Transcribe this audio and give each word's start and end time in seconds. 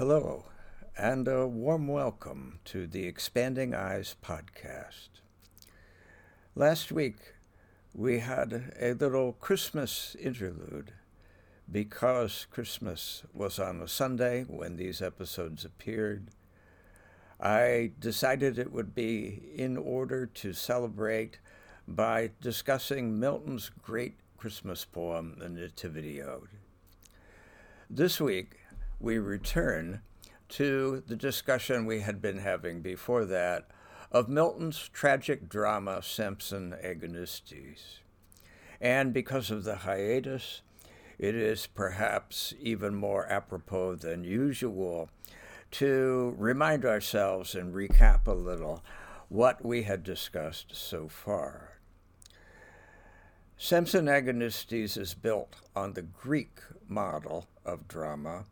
Hello, 0.00 0.46
and 0.96 1.28
a 1.28 1.46
warm 1.46 1.86
welcome 1.86 2.58
to 2.64 2.86
the 2.86 3.04
Expanding 3.04 3.74
Eyes 3.74 4.16
podcast. 4.24 5.10
Last 6.54 6.90
week, 6.90 7.34
we 7.94 8.20
had 8.20 8.72
a 8.80 8.94
little 8.94 9.34
Christmas 9.34 10.16
interlude 10.18 10.94
because 11.70 12.46
Christmas 12.50 13.24
was 13.34 13.58
on 13.58 13.82
a 13.82 13.88
Sunday 13.88 14.44
when 14.48 14.76
these 14.76 15.02
episodes 15.02 15.66
appeared. 15.66 16.28
I 17.38 17.90
decided 18.00 18.58
it 18.58 18.72
would 18.72 18.94
be 18.94 19.52
in 19.54 19.76
order 19.76 20.24
to 20.24 20.54
celebrate 20.54 21.40
by 21.86 22.30
discussing 22.40 23.20
Milton's 23.20 23.70
great 23.82 24.14
Christmas 24.38 24.82
poem, 24.82 25.36
The 25.38 25.50
Nativity 25.50 26.22
Ode. 26.22 26.48
This 27.90 28.18
week, 28.18 28.59
we 29.00 29.18
return 29.18 30.02
to 30.50 31.02
the 31.06 31.16
discussion 31.16 31.86
we 31.86 32.00
had 32.00 32.20
been 32.20 32.38
having 32.38 32.82
before 32.82 33.24
that 33.24 33.66
of 34.12 34.28
Milton's 34.28 34.88
tragic 34.92 35.48
drama, 35.48 36.02
Samson 36.02 36.74
Agonistes. 36.84 37.98
And 38.80 39.12
because 39.12 39.50
of 39.50 39.64
the 39.64 39.76
hiatus, 39.76 40.62
it 41.18 41.34
is 41.34 41.66
perhaps 41.66 42.54
even 42.60 42.94
more 42.94 43.26
apropos 43.30 43.96
than 43.96 44.24
usual 44.24 45.10
to 45.72 46.34
remind 46.36 46.84
ourselves 46.84 47.54
and 47.54 47.74
recap 47.74 48.26
a 48.26 48.32
little 48.32 48.82
what 49.28 49.64
we 49.64 49.84
had 49.84 50.02
discussed 50.02 50.74
so 50.74 51.08
far. 51.08 51.78
Samson 53.56 54.06
Agonistes 54.06 54.96
is 54.96 55.14
built 55.14 55.56
on 55.76 55.92
the 55.92 56.02
Greek 56.02 56.58
model 56.88 57.46
of 57.64 57.86
drama, 57.86 58.46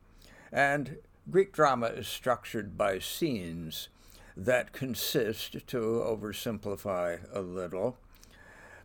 and 0.53 0.99
Greek 1.31 1.53
drama 1.53 1.87
is 1.89 2.09
structured 2.09 2.79
by 2.79 2.99
scenes 2.99 3.89
that 4.37 4.73
consist, 4.73 5.67
to 5.67 5.79
oversimplify 5.79 7.21
a 7.33 7.41
little, 7.41 7.97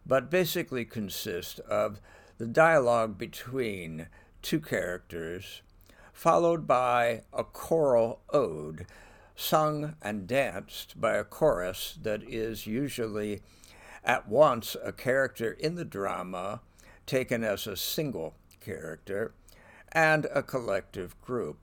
but 0.05 0.29
basically 0.29 0.83
consist 0.83 1.59
of 1.61 2.01
the 2.37 2.47
dialogue 2.47 3.17
between 3.17 4.07
two 4.41 4.59
characters, 4.59 5.61
followed 6.11 6.67
by 6.67 7.21
a 7.31 7.43
choral 7.43 8.19
ode 8.31 8.85
sung 9.35 9.95
and 10.01 10.27
danced 10.27 10.99
by 10.99 11.15
a 11.15 11.23
chorus 11.23 11.97
that 12.01 12.23
is 12.23 12.67
usually 12.67 13.41
at 14.03 14.27
once 14.27 14.75
a 14.83 14.91
character 14.91 15.51
in 15.53 15.75
the 15.75 15.85
drama 15.85 16.61
taken 17.05 17.43
as 17.43 17.65
a 17.65 17.77
single 17.77 18.35
character 18.59 19.33
and 19.93 20.27
a 20.33 20.43
collective 20.43 21.19
group. 21.21 21.57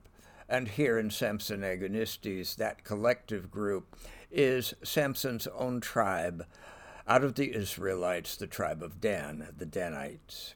And 0.49 0.69
here 0.69 0.97
in 0.97 1.11
Samson 1.11 1.61
Agonistes, 1.61 2.55
that 2.55 2.83
collective 2.83 3.51
group 3.51 3.95
is 4.31 4.73
Samson's 4.83 5.47
own 5.47 5.81
tribe 5.81 6.45
out 7.07 7.23
of 7.23 7.35
the 7.35 7.53
Israelites, 7.55 8.35
the 8.35 8.47
tribe 8.47 8.81
of 8.81 8.99
Dan, 8.99 9.47
the 9.57 9.65
Danites. 9.65 10.55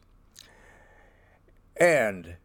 And 1.78 2.36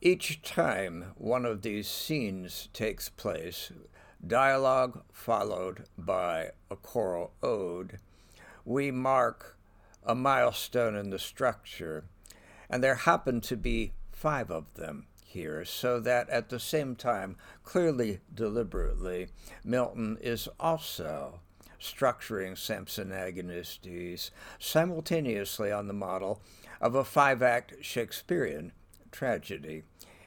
each 0.00 0.42
time 0.42 1.12
one 1.16 1.44
of 1.44 1.62
these 1.62 1.88
scenes 1.88 2.68
takes 2.72 3.08
place, 3.08 3.70
dialogue 4.26 5.02
followed 5.12 5.84
by 5.96 6.50
a 6.70 6.76
choral 6.76 7.32
ode, 7.42 7.98
we 8.64 8.90
mark 8.90 9.56
a 10.04 10.14
milestone 10.14 10.96
in 10.96 11.10
the 11.10 11.18
structure. 11.18 12.04
And 12.68 12.82
there 12.82 12.94
happen 12.94 13.40
to 13.42 13.56
be 13.56 13.92
five 14.20 14.50
of 14.50 14.74
them 14.74 15.06
here, 15.24 15.64
so 15.64 15.98
that 15.98 16.28
at 16.28 16.50
the 16.50 16.60
same 16.60 16.94
time, 16.94 17.36
clearly 17.64 18.20
deliberately, 18.34 19.28
Milton 19.64 20.18
is 20.20 20.46
also 20.58 21.40
structuring 21.80 22.58
Samson 22.58 23.08
Agonistes 23.08 24.30
simultaneously 24.58 25.72
on 25.72 25.86
the 25.86 25.94
model 25.94 26.42
of 26.82 26.94
a 26.94 27.02
five 27.02 27.42
act 27.42 27.76
Shakespearean 27.80 28.72
tragedy, 29.10 29.84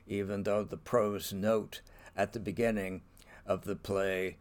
even 0.07 0.41
though 0.41 0.63
the 0.63 0.77
prose 0.77 1.31
note 1.31 1.81
at 2.17 2.33
the 2.33 2.39
beginning 2.39 3.01
of 3.45 3.65
the 3.65 3.75
play 3.75 4.37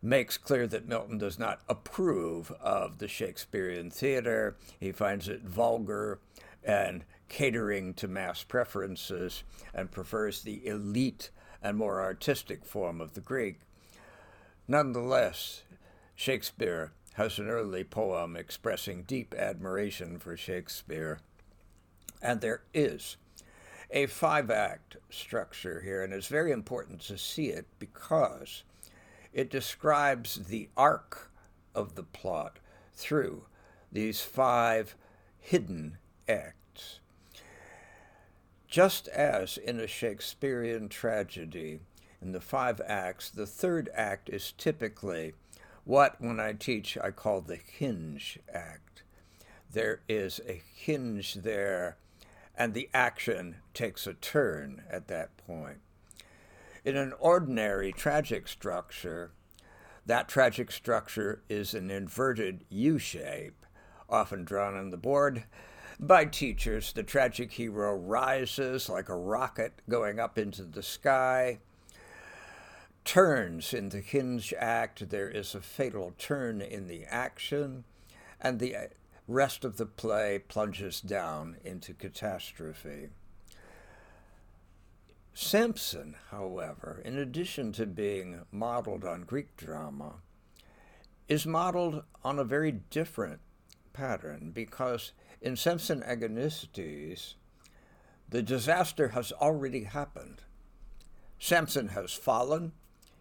makes 0.00 0.38
clear 0.38 0.66
that 0.66 0.88
Milton 0.88 1.18
does 1.18 1.38
not 1.38 1.60
approve 1.68 2.50
of 2.52 2.96
the 2.96 3.08
Shakespearean 3.08 3.90
theater. 3.90 4.56
He 4.78 4.90
finds 4.90 5.28
it 5.28 5.42
vulgar 5.42 6.18
and 6.64 7.04
catering 7.30 7.94
to 7.94 8.06
mass 8.06 8.42
preferences 8.42 9.44
and 9.72 9.90
prefers 9.90 10.42
the 10.42 10.66
elite 10.66 11.30
and 11.62 11.78
more 11.78 12.02
artistic 12.02 12.66
form 12.66 13.00
of 13.00 13.14
the 13.14 13.20
Greek. 13.22 13.60
Nonetheless, 14.68 15.62
Shakespeare 16.14 16.92
has 17.14 17.38
an 17.38 17.48
early 17.48 17.84
poem 17.84 18.36
expressing 18.36 19.04
deep 19.04 19.34
admiration 19.34 20.18
for 20.18 20.36
Shakespeare, 20.36 21.20
and 22.20 22.40
there 22.40 22.62
is 22.74 23.16
a 23.90 24.06
five 24.06 24.50
act 24.50 24.96
structure 25.08 25.80
here, 25.80 26.02
and 26.02 26.12
it's 26.12 26.28
very 26.28 26.52
important 26.52 27.00
to 27.00 27.16
see 27.16 27.46
it 27.46 27.66
because 27.78 28.64
it 29.32 29.50
describes 29.50 30.46
the 30.46 30.68
arc 30.76 31.30
of 31.74 31.94
the 31.94 32.02
plot 32.02 32.58
through 32.94 33.44
these 33.90 34.20
five 34.20 34.94
hidden 35.38 35.98
acts. 36.28 37.00
Just 38.70 39.08
as 39.08 39.58
in 39.58 39.80
a 39.80 39.88
Shakespearean 39.88 40.88
tragedy, 40.88 41.80
in 42.22 42.30
the 42.30 42.40
five 42.40 42.80
acts, 42.86 43.28
the 43.28 43.46
third 43.46 43.90
act 43.92 44.30
is 44.30 44.52
typically 44.56 45.34
what, 45.82 46.20
when 46.20 46.38
I 46.38 46.52
teach, 46.52 46.96
I 46.96 47.10
call 47.10 47.40
the 47.40 47.56
hinge 47.56 48.38
act. 48.54 49.02
There 49.72 50.02
is 50.08 50.40
a 50.46 50.62
hinge 50.72 51.34
there, 51.34 51.96
and 52.56 52.72
the 52.72 52.88
action 52.94 53.56
takes 53.74 54.06
a 54.06 54.14
turn 54.14 54.84
at 54.88 55.08
that 55.08 55.36
point. 55.36 55.78
In 56.84 56.96
an 56.96 57.12
ordinary 57.18 57.90
tragic 57.90 58.46
structure, 58.46 59.32
that 60.06 60.28
tragic 60.28 60.70
structure 60.70 61.42
is 61.48 61.74
an 61.74 61.90
inverted 61.90 62.64
U 62.68 62.98
shape, 62.98 63.66
often 64.08 64.44
drawn 64.44 64.76
on 64.76 64.90
the 64.90 64.96
board 64.96 65.44
by 66.00 66.24
teachers. 66.24 66.92
The 66.92 67.02
tragic 67.02 67.52
hero 67.52 67.94
rises 67.94 68.88
like 68.88 69.08
a 69.08 69.16
rocket 69.16 69.74
going 69.88 70.18
up 70.18 70.38
into 70.38 70.62
the 70.62 70.82
sky, 70.82 71.58
turns 73.04 73.74
in 73.74 73.90
the 73.90 74.00
hinge 74.00 74.54
act. 74.58 75.10
There 75.10 75.28
is 75.28 75.54
a 75.54 75.60
fatal 75.60 76.14
turn 76.18 76.62
in 76.62 76.88
the 76.88 77.04
action, 77.04 77.84
and 78.40 78.58
the 78.58 78.74
uh, 78.74 78.80
rest 79.28 79.64
of 79.64 79.76
the 79.76 79.86
play 79.86 80.40
plunges 80.48 81.00
down 81.00 81.56
into 81.64 81.92
catastrophe. 81.92 83.10
Samson, 85.34 86.16
however, 86.30 87.00
in 87.04 87.16
addition 87.16 87.72
to 87.72 87.86
being 87.86 88.40
modeled 88.50 89.04
on 89.04 89.22
Greek 89.22 89.56
drama, 89.56 90.14
is 91.28 91.46
modeled 91.46 92.02
on 92.24 92.38
a 92.38 92.44
very 92.44 92.72
different 92.72 93.40
pattern 93.92 94.50
because 94.52 95.12
in 95.40 95.56
Samson 95.56 96.02
Agonistes, 96.02 97.34
the 98.28 98.42
disaster 98.42 99.08
has 99.08 99.32
already 99.32 99.84
happened. 99.84 100.42
Samson 101.38 101.88
has 101.88 102.12
fallen. 102.12 102.72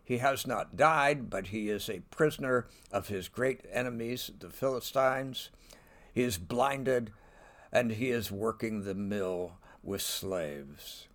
He 0.04 0.18
has 0.18 0.46
not 0.46 0.76
died, 0.76 1.30
but 1.30 1.48
he 1.48 1.70
is 1.70 1.90
a 1.90 2.02
prisoner 2.12 2.68
of 2.92 3.08
his 3.08 3.28
great 3.28 3.66
enemies, 3.72 4.32
the 4.40 4.50
Philistines. 4.50 5.50
He 6.14 6.24
is 6.24 6.38
blinded, 6.38 7.12
and 7.72 7.92
he 7.92 8.10
is 8.10 8.32
working 8.32 8.84
the 8.84 8.96
mill 8.96 9.54
with 9.84 10.02
slaves. 10.02 11.08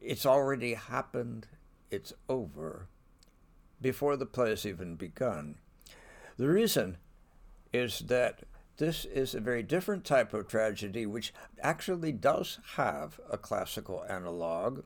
It's 0.00 0.26
already 0.26 0.74
happened. 0.74 1.48
It's 1.90 2.12
over 2.28 2.86
before 3.80 4.16
the 4.16 4.26
play 4.26 4.50
has 4.50 4.66
even 4.66 4.94
begun. 4.94 5.56
The 6.36 6.48
reason 6.48 6.98
is 7.72 8.00
that 8.00 8.44
this 8.78 9.04
is 9.04 9.34
a 9.34 9.40
very 9.40 9.62
different 9.62 10.04
type 10.04 10.32
of 10.32 10.48
tragedy, 10.48 11.04
which 11.04 11.34
actually 11.60 12.12
does 12.12 12.58
have 12.76 13.20
a 13.30 13.36
classical 13.36 14.04
analog. 14.08 14.84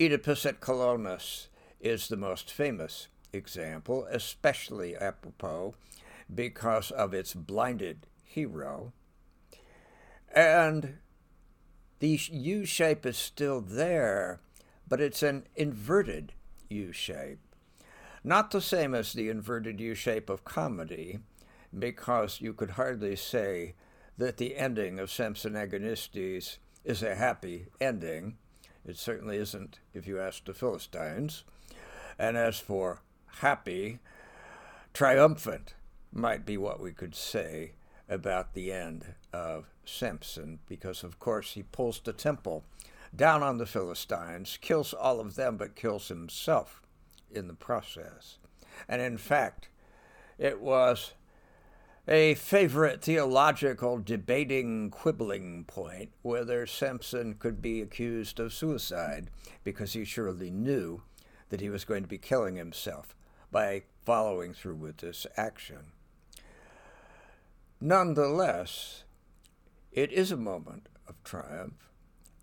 Oedipus 0.00 0.46
at 0.46 0.60
Colonus 0.60 1.48
is 1.80 2.08
the 2.08 2.16
most 2.16 2.52
famous 2.52 3.08
example, 3.32 4.06
especially 4.10 4.96
apropos 4.96 5.74
because 6.32 6.90
of 6.90 7.12
its 7.12 7.34
blinded 7.34 8.06
hero. 8.24 8.92
And 10.34 10.98
the 11.98 12.20
U 12.30 12.64
shape 12.64 13.04
is 13.04 13.16
still 13.16 13.60
there, 13.60 14.40
but 14.86 15.00
it's 15.00 15.22
an 15.22 15.46
inverted 15.56 16.32
U 16.68 16.92
shape. 16.92 17.38
Not 18.22 18.50
the 18.50 18.60
same 18.60 18.94
as 18.94 19.12
the 19.12 19.28
inverted 19.28 19.80
U 19.80 19.94
shape 19.94 20.28
of 20.28 20.44
comedy, 20.44 21.20
because 21.76 22.40
you 22.40 22.52
could 22.52 22.70
hardly 22.72 23.16
say 23.16 23.74
that 24.18 24.36
the 24.36 24.56
ending 24.56 24.98
of 24.98 25.10
Samson 25.10 25.54
Agonistes 25.54 26.58
is 26.84 27.02
a 27.02 27.14
happy 27.14 27.66
ending. 27.80 28.36
It 28.84 28.96
certainly 28.96 29.36
isn't 29.36 29.80
if 29.92 30.06
you 30.06 30.20
ask 30.20 30.44
the 30.44 30.54
Philistines. 30.54 31.44
And 32.18 32.36
as 32.36 32.58
for 32.58 33.02
happy, 33.40 33.98
triumphant 34.94 35.74
might 36.12 36.46
be 36.46 36.56
what 36.56 36.80
we 36.80 36.92
could 36.92 37.14
say 37.14 37.72
about 38.08 38.54
the 38.54 38.72
end 38.72 39.14
of 39.32 39.66
Samson, 39.84 40.60
because 40.68 41.02
of 41.02 41.18
course 41.18 41.52
he 41.52 41.62
pulls 41.62 42.00
the 42.00 42.12
temple 42.12 42.64
down 43.14 43.42
on 43.42 43.58
the 43.58 43.66
Philistines, 43.66 44.58
kills 44.60 44.94
all 44.94 45.20
of 45.20 45.34
them, 45.34 45.56
but 45.56 45.76
kills 45.76 46.08
himself 46.08 46.80
in 47.30 47.48
the 47.48 47.54
process. 47.54 48.38
And 48.88 49.02
in 49.02 49.18
fact, 49.18 49.68
it 50.38 50.60
was 50.60 51.14
a 52.08 52.34
favorite 52.34 53.02
theological 53.02 53.98
debating 53.98 54.90
quibbling 54.90 55.64
point 55.64 56.10
whether 56.22 56.64
Samson 56.66 57.34
could 57.34 57.60
be 57.60 57.82
accused 57.82 58.38
of 58.38 58.52
suicide 58.52 59.28
because 59.64 59.94
he 59.94 60.04
surely 60.04 60.50
knew 60.50 61.02
that 61.48 61.60
he 61.60 61.68
was 61.68 61.84
going 61.84 62.02
to 62.02 62.08
be 62.08 62.18
killing 62.18 62.54
himself 62.54 63.16
by 63.50 63.82
following 64.04 64.54
through 64.54 64.76
with 64.76 64.98
this 64.98 65.26
action. 65.36 65.92
Nonetheless, 67.80 69.04
it 69.90 70.12
is 70.12 70.30
a 70.30 70.36
moment 70.36 70.88
of 71.08 71.22
triumph, 71.24 71.90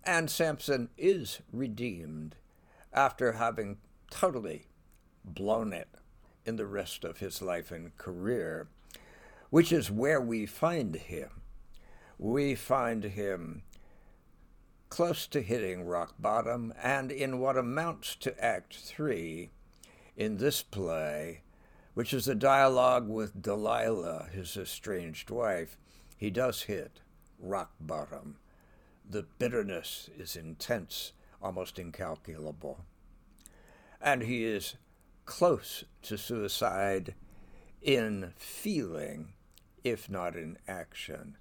and 0.04 0.30
Samson 0.30 0.90
is 0.98 1.40
redeemed 1.52 2.36
after 2.92 3.32
having 3.32 3.78
totally 4.10 4.66
blown 5.24 5.72
it 5.72 5.88
in 6.44 6.56
the 6.56 6.66
rest 6.66 7.04
of 7.04 7.18
his 7.18 7.40
life 7.40 7.72
and 7.72 7.96
career, 7.96 8.68
which 9.54 9.70
is 9.70 9.88
where 9.88 10.20
we 10.20 10.44
find 10.44 10.96
him. 10.96 11.30
We 12.18 12.56
find 12.56 13.04
him 13.04 13.62
close 14.88 15.28
to 15.28 15.40
hitting 15.42 15.84
rock 15.86 16.14
bottom, 16.18 16.74
and 16.82 17.12
in 17.12 17.38
what 17.38 17.56
amounts 17.56 18.16
to 18.16 18.44
Act 18.44 18.74
Three 18.74 19.50
in 20.16 20.38
this 20.38 20.60
play, 20.60 21.42
which 21.94 22.12
is 22.12 22.26
a 22.26 22.34
dialogue 22.34 23.08
with 23.08 23.40
Delilah, 23.40 24.26
his 24.32 24.56
estranged 24.56 25.30
wife, 25.30 25.78
he 26.16 26.30
does 26.30 26.62
hit 26.62 26.98
rock 27.38 27.70
bottom. 27.80 28.38
The 29.08 29.24
bitterness 29.38 30.10
is 30.18 30.34
intense, 30.34 31.12
almost 31.40 31.78
incalculable. 31.78 32.80
And 34.00 34.22
he 34.22 34.42
is 34.42 34.74
close 35.26 35.84
to 36.02 36.18
suicide 36.18 37.14
in 37.80 38.32
feeling, 38.36 39.28
if 39.84 40.10
not 40.10 40.34
in 40.34 40.58
action. 40.66 41.36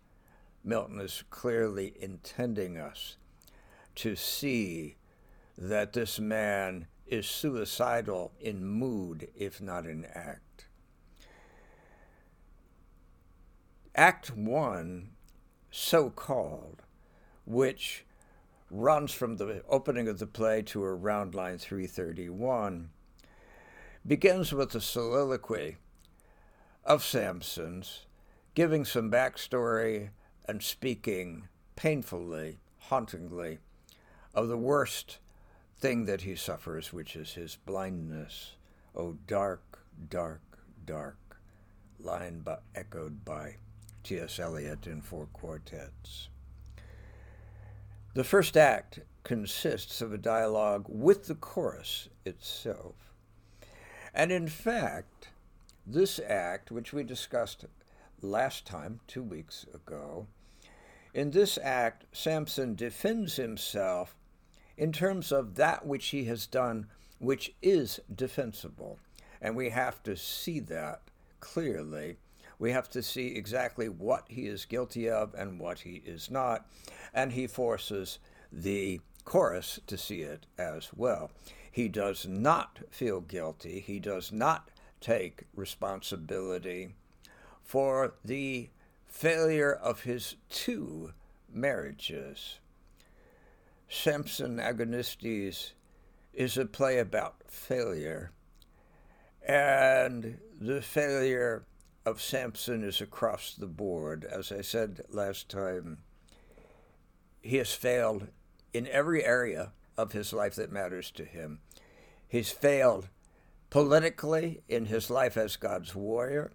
Milton 0.63 1.00
is 1.00 1.24
clearly 1.30 1.94
intending 2.00 2.78
us 2.78 3.18
to 3.95 4.16
see 4.16 4.95
that 5.57 5.94
this 5.94 6.19
man 6.19 6.88
is 7.07 7.28
suicidal 7.28 8.34
in 8.40 8.66
mood, 8.66 9.30
if 9.36 9.62
not 9.62 9.86
in 9.86 10.06
act. 10.06 10.68
Act 13.95 14.36
1, 14.36 15.10
so 15.69 16.10
called, 16.10 16.81
which 17.45 18.06
runs 18.72 19.12
from 19.12 19.38
the 19.38 19.63
opening 19.69 20.07
of 20.07 20.18
the 20.18 20.25
play 20.25 20.62
to 20.63 20.84
around 20.84 21.36
line 21.36 21.60
331, 21.60 22.90
begins 24.06 24.51
with 24.51 24.74
a 24.74 24.81
soliloquy 24.81 25.78
of 26.84 27.04
Samson's, 27.04 28.06
giving 28.56 28.86
some 28.86 29.10
backstory 29.10 30.10
and 30.46 30.62
speaking 30.62 31.48
painfully, 31.76 32.60
hauntingly, 32.78 33.60
of 34.34 34.48
the 34.48 34.58
worst 34.58 35.20
thing 35.78 36.06
that 36.06 36.22
he 36.22 36.36
suffers, 36.36 36.94
which 36.94 37.16
is 37.16 37.34
his 37.34 37.58
blindness. 37.66 38.56
Oh, 38.96 39.18
dark, 39.28 39.80
dark, 40.10 40.42
dark, 40.86 41.42
line 42.00 42.42
by, 42.42 42.58
echoed 42.76 43.26
by 43.26 43.56
T.S. 44.04 44.40
Eliot 44.40 44.86
in 44.86 45.02
four 45.02 45.28
quartets. 45.34 46.30
The 48.14 48.24
first 48.24 48.56
act 48.56 49.00
consists 49.24 50.02
of 50.02 50.14
a 50.14 50.18
dialogue 50.18 50.86
with 50.88 51.26
the 51.26 51.36
chorus 51.36 52.10
itself. 52.26 52.96
And 54.14 54.32
in 54.32 54.48
fact, 54.48 55.30
this 55.88 56.20
act, 56.20 56.70
which 56.70 56.94
we 56.94 57.04
discussed 57.04 57.64
last 58.24 58.66
time, 58.66 59.00
two 59.08 59.24
weeks 59.24 59.66
ago, 59.74 60.28
in 61.14 61.31
this 61.31 61.60
act, 61.62 62.06
Samson 62.12 62.74
defends 62.74 63.36
himself 63.36 64.16
in 64.78 64.92
terms 64.92 65.31
of 65.31 65.56
that 65.56 65.86
which 65.86 66.08
he 66.08 66.25
has 66.25 66.48
done, 66.48 66.88
which 67.20 67.54
is 67.62 68.00
defensible. 68.14 68.98
And 69.42 69.56
we 69.56 69.70
have 69.70 70.02
to 70.04 70.18
see 70.18 70.60
that 70.62 71.02
clearly. 71.40 72.18
We 72.58 72.72
have 72.72 72.90
to 72.92 73.04
see 73.04 73.36
exactly 73.36 73.90
what 73.90 74.26
he 74.30 74.48
is 74.48 74.66
guilty 74.66 75.10
of 75.10 75.36
and 75.36 75.60
what 75.60 75.80
he 75.80 76.02
is 76.06 76.31
not. 76.31 76.66
And 77.14 77.34
he 77.34 77.46
forces 77.46 78.19
the 78.52 79.02
chorus 79.26 79.80
to 79.88 79.98
see 79.98 80.22
it 80.22 80.46
as 80.58 80.90
well. 80.96 81.30
He 81.72 81.88
does 81.90 82.26
not 82.26 82.80
feel 82.90 83.22
guilty. 83.22 83.80
He 83.80 84.00
does 84.00 84.31
not 84.31 84.69
take 85.02 85.44
responsibility 85.56 86.96
for 87.63 88.15
the 88.24 88.69
failure 89.07 89.74
of 89.74 90.04
his 90.04 90.36
two 90.50 91.13
marriages. 91.51 92.60
Samson 93.88 94.57
Agonistes 94.57 95.73
is 96.33 96.57
a 96.57 96.66
play 96.66 96.97
about 96.97 97.35
failure. 97.47 98.31
And 99.45 100.40
the 100.59 100.81
failure 100.81 101.66
of 102.06 102.21
Samson 102.21 102.83
is 102.83 103.02
across 103.02 103.54
the 103.54 103.68
board. 103.68 104.26
As 104.26 104.52
I 104.52 104.61
said 104.61 105.02
last 105.09 105.49
time, 105.49 105.99
he 107.42 107.57
has 107.57 107.73
failed 107.73 108.28
in 108.73 108.88
every 108.88 109.23
area 109.23 109.73
of 109.97 110.14
his 110.14 110.33
life 110.33 110.56
that 110.56 110.71
matters 110.71 111.11
to 111.11 111.26
him. 111.26 111.59
He's 112.28 112.52
failed 112.52 113.09
politically 113.69 114.61
in 114.68 114.85
his 114.85 115.09
life 115.09 115.38
as 115.38 115.56
God's 115.56 115.94
warrior, 115.94 116.52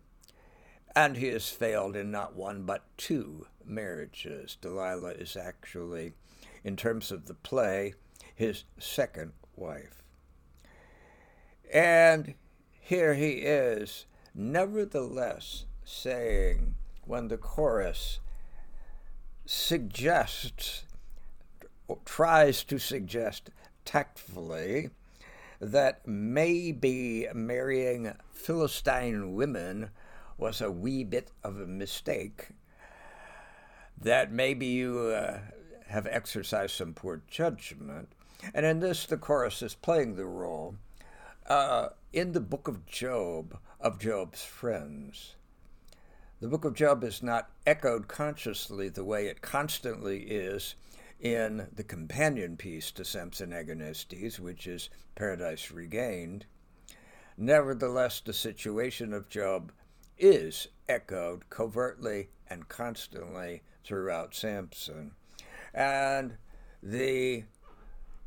and 0.94 1.16
he 1.16 1.28
has 1.28 1.48
failed 1.48 1.96
in 1.96 2.10
not 2.10 2.34
one 2.34 2.62
but 2.62 2.84
two 2.96 3.46
marriages. 3.64 4.56
Delilah 4.60 5.12
is 5.12 5.36
actually, 5.36 6.12
in 6.64 6.76
terms 6.76 7.12
of 7.12 7.26
the 7.26 7.34
play, 7.34 7.94
his 8.34 8.64
second 8.78 9.32
wife. 9.56 10.02
And 11.72 12.34
here 12.80 13.14
he 13.14 13.32
is, 13.32 14.06
nevertheless, 14.34 15.64
saying, 15.84 16.74
when 17.04 17.28
the 17.28 17.38
chorus 17.38 18.20
suggests 19.46 20.84
tries 22.04 22.64
to 22.64 22.78
suggest 22.78 23.50
tactfully 23.84 24.90
that 25.60 26.06
maybe 26.06 27.26
marrying 27.34 28.12
Philistine 28.30 29.34
women 29.34 29.90
was 30.38 30.60
a 30.60 30.70
wee 30.70 31.04
bit 31.04 31.30
of 31.44 31.60
a 31.60 31.66
mistake, 31.66 32.48
that 34.00 34.32
maybe 34.32 34.66
you 34.66 34.98
uh, 34.98 35.40
have 35.88 36.06
exercised 36.06 36.76
some 36.76 36.94
poor 36.94 37.22
judgment. 37.28 38.08
And 38.54 38.64
in 38.64 38.78
this, 38.80 39.04
the 39.04 39.16
chorus 39.16 39.60
is 39.62 39.74
playing 39.74 40.14
the 40.14 40.26
role. 40.26 40.76
Uh, 41.46 41.88
in 42.12 42.32
the 42.32 42.40
book 42.40 42.68
of 42.68 42.86
Job, 42.86 43.58
of 43.80 43.98
Job's 43.98 44.44
friends, 44.44 45.34
the 46.40 46.48
book 46.48 46.64
of 46.64 46.74
Job 46.74 47.02
is 47.02 47.22
not 47.22 47.50
echoed 47.66 48.06
consciously 48.06 48.88
the 48.88 49.04
way 49.04 49.26
it 49.26 49.42
constantly 49.42 50.20
is 50.20 50.76
in 51.20 51.66
the 51.74 51.82
companion 51.82 52.56
piece 52.56 52.92
to 52.92 53.04
Samson 53.04 53.50
Agonistes, 53.50 54.38
which 54.38 54.68
is 54.68 54.88
Paradise 55.16 55.72
Regained. 55.72 56.46
Nevertheless, 57.36 58.20
the 58.20 58.32
situation 58.32 59.12
of 59.12 59.28
Job 59.28 59.72
is 60.18 60.68
echoed 60.88 61.48
covertly 61.50 62.28
and 62.48 62.68
constantly 62.68 63.62
throughout 63.84 64.34
Samson. 64.34 65.12
And 65.72 66.34
the 66.82 67.44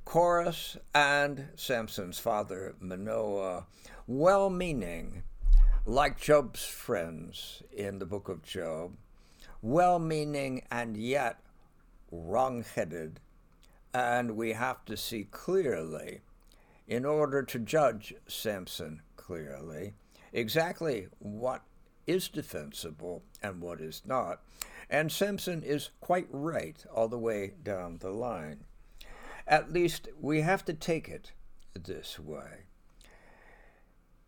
chorus 0.06 0.78
and 0.94 1.50
Samson's 1.56 2.20
father, 2.20 2.76
Manoah, 2.80 3.66
well 4.08 4.50
meaning, 4.50 5.24
like 5.86 6.20
Job's 6.20 6.64
friends 6.66 7.64
in 7.72 8.00
the 8.00 8.06
book 8.06 8.30
of 8.30 8.44
Job, 8.44 8.96
well 9.62 10.00
meaning 10.00 10.64
and 10.72 10.96
yet 10.98 11.40
wrong 12.12 12.64
headed, 12.76 13.20
and 13.94 14.36
we 14.36 14.54
have 14.54 14.84
to 14.86 14.98
see 14.98 15.26
clearly, 15.32 16.22
in 16.88 17.06
order 17.06 17.42
to 17.44 17.60
judge 17.60 18.14
Samson 18.28 19.02
clearly, 19.16 19.94
exactly 20.34 21.08
what 21.20 21.62
is 22.12 22.28
defensible 22.28 23.24
and 23.42 23.62
what 23.62 23.80
is 23.80 24.02
not. 24.06 24.42
And 24.90 25.12
Samson 25.12 25.64
is 25.64 25.92
quite 26.02 26.28
right 26.30 26.84
all 26.94 27.08
the 27.08 27.18
way 27.18 27.54
down 27.64 28.00
the 28.00 28.12
line. 28.12 28.66
At 29.48 29.72
least 29.72 30.10
we 30.20 30.42
have 30.42 30.66
to 30.66 30.74
take 30.74 31.08
it 31.08 31.32
this 31.74 32.20
way. 32.20 32.66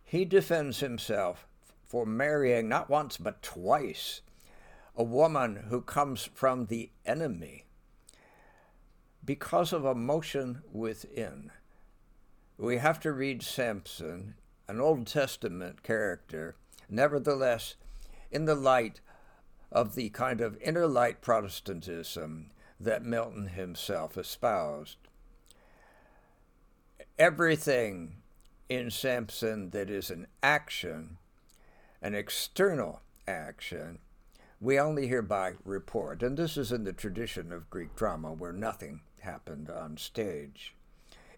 He 0.03 0.23
defends 0.23 0.79
himself 0.79 1.45
for 1.85 2.05
marrying 2.05 2.69
not 2.69 2.89
once 2.89 3.17
but 3.17 3.43
twice 3.43 4.21
a 4.95 5.03
woman 5.03 5.65
who 5.69 5.81
comes 5.81 6.29
from 6.33 6.67
the 6.67 6.89
enemy 7.05 7.65
because 9.25 9.73
of 9.73 9.83
a 9.83 9.95
motion 9.95 10.61
within. 10.71 11.51
We 12.57 12.77
have 12.77 12.99
to 13.01 13.11
read 13.11 13.43
Samson, 13.43 14.35
an 14.67 14.79
Old 14.79 15.07
Testament 15.07 15.83
character, 15.83 16.55
nevertheless, 16.89 17.75
in 18.31 18.45
the 18.45 18.55
light 18.55 18.99
of 19.71 19.95
the 19.95 20.09
kind 20.09 20.41
of 20.41 20.57
inner 20.61 20.87
light 20.87 21.21
Protestantism 21.21 22.51
that 22.79 23.03
Milton 23.03 23.47
himself 23.47 24.17
espoused. 24.17 24.97
Everything 27.17 28.17
in 28.69 28.89
Samson 28.89 29.69
that 29.71 29.89
is 29.89 30.09
an 30.09 30.27
action, 30.41 31.17
an 32.01 32.15
external 32.15 33.01
action, 33.27 33.99
we 34.59 34.79
only 34.79 35.07
hear 35.07 35.21
by 35.21 35.53
report. 35.63 36.23
And 36.23 36.37
this 36.37 36.57
is 36.57 36.71
in 36.71 36.83
the 36.83 36.93
tradition 36.93 37.51
of 37.51 37.69
Greek 37.69 37.95
drama 37.95 38.31
where 38.31 38.53
nothing 38.53 39.01
happened 39.21 39.69
on 39.69 39.97
stage. 39.97 40.75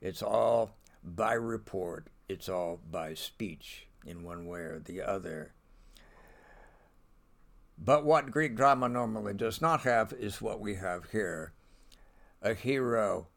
It's 0.02 0.22
all 0.22 0.75
by 1.04 1.34
report, 1.34 2.08
it's 2.30 2.50
all 2.50 2.80
by 2.90 3.14
speech 3.14 3.88
in 4.06 4.24
one 4.24 4.46
way 4.46 4.62
or 4.62 4.80
the 4.80 5.02
other. 5.02 5.54
But 7.78 8.06
what 8.06 8.32
Greek 8.32 8.56
drama 8.56 8.88
normally 8.88 9.34
does 9.34 9.62
not 9.62 9.82
have 9.82 10.14
is 10.14 10.42
what 10.42 10.60
we 10.60 10.76
have 10.76 11.12
here 11.12 11.54
a 12.42 12.54
hero 12.54 13.28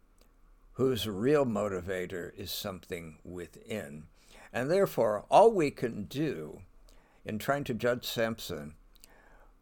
whose 0.73 1.09
real 1.09 1.47
motivator 1.47 2.31
is 2.37 2.51
something 2.51 3.17
within. 3.25 4.05
And 4.53 4.71
therefore, 4.71 5.25
all 5.31 5.51
we 5.51 5.71
can 5.71 6.05
do 6.05 6.61
in 7.25 7.39
trying 7.39 7.65
to 7.65 7.75
judge 7.75 8.05
Samson, 8.05 8.75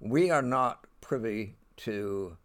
we 0.01 0.31
are 0.31 0.43
not 0.43 0.85
privy 1.01 1.55
to 1.79 2.37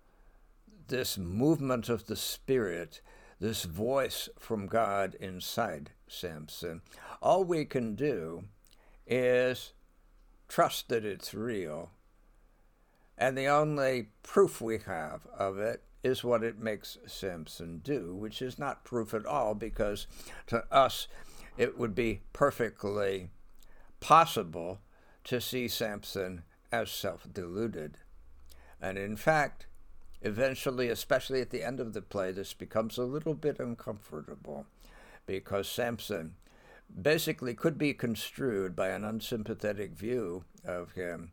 this 0.88 1.18
movement 1.18 1.90
of 1.90 2.06
the 2.06 2.16
Spirit, 2.16 3.02
this 3.40 3.64
voice 3.64 4.30
from 4.38 4.68
God 4.68 5.16
inside 5.20 5.92
Samson. 6.12 6.82
All 7.22 7.44
we 7.44 7.66
can 7.66 7.96
do 7.96 8.44
is 9.08 9.74
trust 10.48 10.90
that 10.90 11.06
it's 11.06 11.34
real. 11.34 11.92
And 13.18 13.38
the 13.38 13.48
only 13.48 14.10
proof 14.24 14.62
we 14.62 14.80
have 14.80 15.28
of 15.38 15.58
it 15.60 15.84
is 16.04 16.24
what 16.24 16.44
it 16.44 16.60
makes 16.60 16.98
Samson 17.06 17.80
do, 17.84 18.16
which 18.16 18.42
is 18.42 18.58
not 18.58 18.84
proof 18.84 19.14
at 19.14 19.26
all, 19.26 19.54
because 19.54 20.08
to 20.48 20.66
us 20.72 21.08
it 21.58 21.78
would 21.78 21.94
be 21.94 22.22
perfectly 22.34 23.30
possible 24.00 24.80
to 25.26 25.40
see 25.40 25.68
Samson 25.68 26.42
as 26.72 26.90
self 26.90 27.28
deluded. 27.32 28.00
And 28.82 28.98
in 28.98 29.16
fact, 29.16 29.68
eventually, 30.22 30.90
especially 30.90 31.42
at 31.42 31.52
the 31.52 31.64
end 31.64 31.80
of 31.80 31.94
the 31.94 32.02
play, 32.02 32.32
this 32.32 32.54
becomes 32.54 32.98
a 32.98 33.04
little 33.04 33.36
bit 33.36 33.60
uncomfortable 33.60 34.66
because 35.32 35.70
Samson 35.70 36.36
basically 37.02 37.54
could 37.54 37.78
be 37.78 37.94
construed 37.94 38.76
by 38.76 38.90
an 38.90 39.06
unsympathetic 39.06 39.94
view 39.94 40.44
of 40.66 40.92
him 40.92 41.32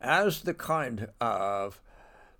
as 0.00 0.40
the 0.40 0.54
kind 0.54 1.08
of 1.20 1.82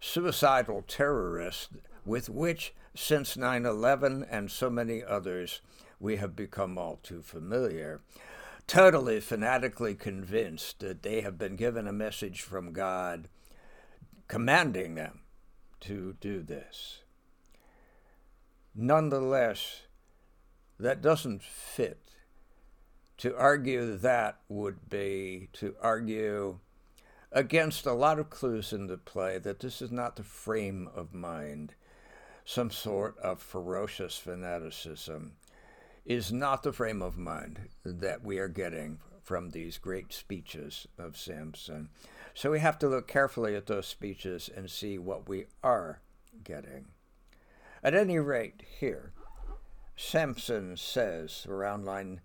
suicidal 0.00 0.82
terrorist 0.88 1.72
with 2.06 2.30
which, 2.30 2.72
since 2.94 3.36
9 3.36 3.66
11 3.66 4.24
and 4.30 4.50
so 4.50 4.70
many 4.70 5.04
others, 5.04 5.60
we 6.00 6.16
have 6.16 6.34
become 6.34 6.78
all 6.78 6.98
too 7.02 7.20
familiar. 7.20 8.00
Totally 8.66 9.20
fanatically 9.20 9.94
convinced 9.94 10.80
that 10.80 11.02
they 11.02 11.20
have 11.20 11.36
been 11.36 11.56
given 11.56 11.86
a 11.86 11.92
message 11.92 12.40
from 12.40 12.72
God 12.72 13.28
commanding 14.26 14.94
them 14.94 15.20
to 15.80 16.16
do 16.18 16.42
this. 16.42 17.00
Nonetheless, 18.74 19.82
that 20.78 21.02
doesn't 21.02 21.42
fit. 21.42 22.00
To 23.18 23.36
argue 23.36 23.96
that 23.96 24.38
would 24.48 24.88
be 24.88 25.48
to 25.54 25.74
argue 25.82 26.60
against 27.32 27.84
a 27.84 27.92
lot 27.92 28.18
of 28.18 28.30
clues 28.30 28.72
in 28.72 28.86
the 28.86 28.96
play 28.96 29.38
that 29.38 29.60
this 29.60 29.82
is 29.82 29.90
not 29.90 30.16
the 30.16 30.22
frame 30.22 30.88
of 30.94 31.12
mind. 31.12 31.74
Some 32.44 32.70
sort 32.70 33.18
of 33.18 33.42
ferocious 33.42 34.16
fanaticism 34.16 35.32
is 36.06 36.32
not 36.32 36.62
the 36.62 36.72
frame 36.72 37.02
of 37.02 37.18
mind 37.18 37.68
that 37.84 38.24
we 38.24 38.38
are 38.38 38.48
getting 38.48 39.00
from 39.22 39.50
these 39.50 39.76
great 39.76 40.12
speeches 40.12 40.86
of 40.98 41.18
Samson. 41.18 41.90
So 42.32 42.50
we 42.50 42.60
have 42.60 42.78
to 42.78 42.88
look 42.88 43.06
carefully 43.06 43.54
at 43.54 43.66
those 43.66 43.86
speeches 43.86 44.48
and 44.54 44.70
see 44.70 44.96
what 44.96 45.28
we 45.28 45.46
are 45.62 46.00
getting. 46.42 46.86
At 47.82 47.94
any 47.94 48.18
rate, 48.18 48.62
here, 48.80 49.12
Samson 50.00 50.76
says 50.76 51.44
around 51.48 51.84
line 51.84 52.20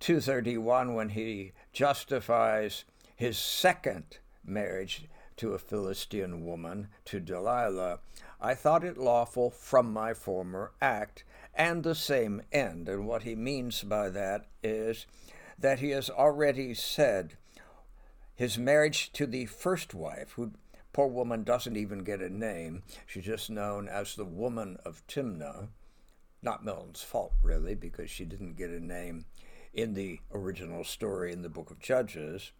231 0.00 0.92
when 0.92 1.08
he 1.08 1.52
justifies 1.72 2.84
his 3.16 3.38
second 3.38 4.18
marriage 4.44 5.06
to 5.36 5.54
a 5.54 5.58
Philistine 5.58 6.44
woman, 6.44 6.88
to 7.06 7.18
Delilah, 7.18 8.00
I 8.40 8.54
thought 8.54 8.84
it 8.84 8.98
lawful 8.98 9.50
from 9.50 9.90
my 9.90 10.12
former 10.12 10.72
act, 10.82 11.24
and 11.54 11.82
the 11.82 11.94
same 11.94 12.42
end. 12.52 12.90
And 12.90 13.06
what 13.06 13.22
he 13.22 13.34
means 13.34 13.82
by 13.82 14.10
that 14.10 14.46
is 14.62 15.06
that 15.58 15.78
he 15.78 15.90
has 15.90 16.10
already 16.10 16.74
said 16.74 17.38
his 18.34 18.58
marriage 18.58 19.12
to 19.14 19.26
the 19.26 19.46
first 19.46 19.94
wife, 19.94 20.32
who 20.32 20.52
poor 20.92 21.08
woman 21.08 21.42
doesn't 21.42 21.76
even 21.76 22.04
get 22.04 22.20
a 22.20 22.28
name, 22.28 22.82
she's 23.06 23.24
just 23.24 23.48
known 23.48 23.88
as 23.88 24.14
the 24.14 24.26
woman 24.26 24.76
of 24.84 25.02
Timnah. 25.08 25.68
Not 26.44 26.64
Milton's 26.64 27.02
fault, 27.02 27.32
really, 27.42 27.74
because 27.74 28.10
she 28.10 28.26
didn't 28.26 28.56
get 28.56 28.68
a 28.68 28.78
name 28.78 29.24
in 29.72 29.94
the 29.94 30.20
original 30.32 30.84
story 30.84 31.32
in 31.32 31.40
the 31.40 31.48
book 31.48 31.70
of 31.70 31.80
Judges. 31.80 32.52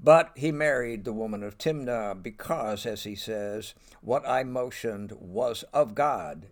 But 0.00 0.32
he 0.34 0.50
married 0.50 1.04
the 1.04 1.12
woman 1.12 1.42
of 1.42 1.58
Timnah 1.58 2.22
because, 2.22 2.86
as 2.86 3.02
he 3.04 3.14
says, 3.14 3.74
what 4.00 4.26
I 4.26 4.42
motioned 4.42 5.12
was 5.12 5.64
of 5.72 5.94
God. 5.94 6.46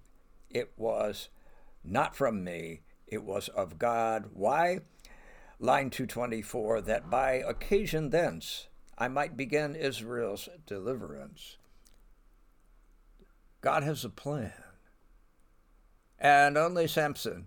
It 0.50 0.73
was 0.76 1.31
not 1.83 2.14
from 2.14 2.45
me, 2.45 2.83
it 3.07 3.23
was 3.23 3.49
of 3.49 3.78
God. 3.78 4.31
Why? 4.35 4.81
Line 5.59 5.88
224 5.88 6.83
that 6.83 7.09
by 7.09 7.35
occasion 7.35 8.11
thence 8.11 8.66
I 8.99 9.09
might 9.09 9.37
begin 9.37 9.75
Israel's 9.75 10.49
deliverance. 10.66 11.57
God 13.62 13.83
has 13.83 14.05
a 14.05 14.11
plan. 14.11 14.52
And 16.19 16.57
only 16.57 16.87
Samson 16.87 17.47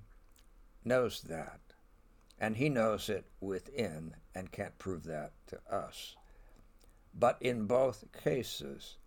knows 0.83 1.21
that. 1.21 1.59
And 2.39 2.57
he 2.57 2.69
knows 2.69 3.09
it 3.09 3.25
within 3.41 4.15
and 4.33 4.51
can't 4.51 4.77
prove 4.77 5.03
that 5.05 5.33
to 5.47 5.59
us. 5.69 6.15
But 7.13 7.37
in 7.41 7.65
both 7.65 8.05
cases, 8.13 8.97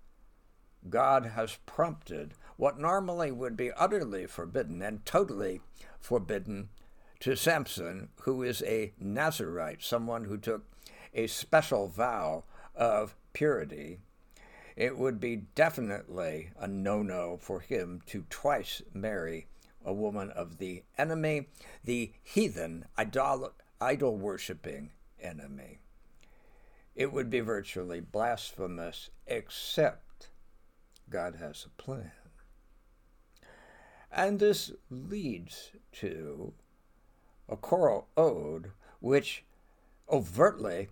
God 0.89 1.27
has 1.27 1.59
prompted 1.65 2.35
what 2.57 2.79
normally 2.79 3.31
would 3.31 3.57
be 3.57 3.73
utterly 3.73 4.27
forbidden 4.27 4.83
and 4.83 5.05
totally 5.07 5.61
forbidden 6.01 6.69
to 7.21 7.37
Samson, 7.37 8.09
who 8.23 8.43
is 8.43 8.63
a 8.67 8.93
Nazarite, 8.99 9.83
someone 9.83 10.25
who 10.25 10.37
took 10.37 10.65
a 11.15 11.29
special 11.29 11.89
vow 11.89 12.45
of 12.75 13.15
purity. 13.33 14.01
It 14.77 14.97
would 14.97 15.21
be 15.21 15.37
definitely 15.55 16.51
a 16.59 16.67
no 16.67 17.03
no 17.03 17.37
for 17.37 17.61
him 17.61 18.03
to 18.07 18.25
twice 18.31 18.83
marry 18.95 19.47
a 19.85 19.93
woman 19.93 20.31
of 20.31 20.59
the 20.59 20.85
enemy, 20.97 21.49
the 21.85 22.13
heathen, 22.23 22.87
idol 22.97 24.17
worshipping 24.17 24.91
enemy. 25.21 25.79
It 26.95 27.13
would 27.13 27.31
be 27.31 27.41
virtually 27.41 28.01
blasphemous, 28.01 29.11
except 29.27 30.29
God 31.09 31.37
has 31.37 31.67
a 31.67 31.83
plan. 31.83 32.13
And 34.11 34.39
this 34.39 34.73
leads 34.91 35.71
to 35.93 36.53
a 37.49 37.57
choral 37.57 38.09
ode 38.17 38.71
which 39.01 39.45
overtly 40.11 40.89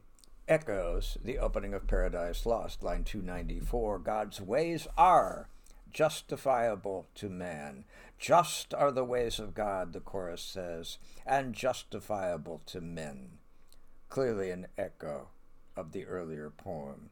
echoes 0.50 1.16
the 1.24 1.38
opening 1.38 1.72
of 1.72 1.86
Paradise 1.86 2.44
Lost, 2.44 2.82
line 2.82 3.04
294 3.04 4.00
God's 4.00 4.40
ways 4.40 4.88
are 4.98 5.48
justifiable 5.92 7.06
to 7.14 7.28
man. 7.28 7.84
Just 8.18 8.74
are 8.74 8.90
the 8.90 9.04
ways 9.04 9.38
of 9.38 9.54
God, 9.54 9.92
the 9.92 10.00
chorus 10.00 10.42
says, 10.42 10.98
and 11.24 11.54
justifiable 11.54 12.60
to 12.66 12.80
men. 12.80 13.38
Clearly 14.08 14.50
an 14.50 14.66
echo 14.76 15.28
of 15.76 15.92
the 15.92 16.04
earlier 16.04 16.50
poem. 16.50 17.10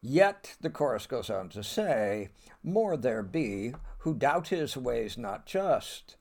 Yet, 0.00 0.56
the 0.60 0.70
chorus 0.70 1.06
goes 1.06 1.28
on 1.28 1.50
to 1.50 1.62
say, 1.62 2.30
More 2.62 2.96
there 2.96 3.22
be 3.22 3.74
who 3.98 4.14
doubt 4.14 4.48
his 4.48 4.76
ways 4.76 5.18
not 5.18 5.44
just, 5.44 6.16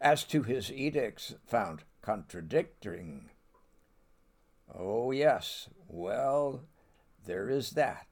as 0.00 0.24
to 0.24 0.42
his 0.42 0.72
edicts 0.72 1.34
found 1.46 1.84
contradicting. 2.02 3.30
Oh, 4.76 5.10
yes, 5.10 5.68
well, 5.88 6.62
there 7.26 7.48
is 7.48 7.70
that. 7.70 8.06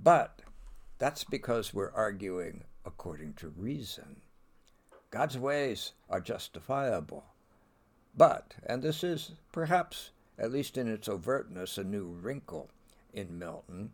But 0.00 0.40
that's 0.98 1.24
because 1.24 1.74
we're 1.74 1.92
arguing 1.92 2.64
according 2.84 3.34
to 3.34 3.48
reason. 3.48 4.22
God's 5.10 5.38
ways 5.38 5.92
are 6.08 6.20
justifiable. 6.20 7.24
But, 8.16 8.54
and 8.66 8.82
this 8.82 9.04
is 9.04 9.32
perhaps, 9.52 10.10
at 10.38 10.52
least 10.52 10.78
in 10.78 10.88
its 10.88 11.08
overtness, 11.08 11.78
a 11.78 11.84
new 11.84 12.06
wrinkle 12.06 12.70
in 13.12 13.38
Milton, 13.38 13.92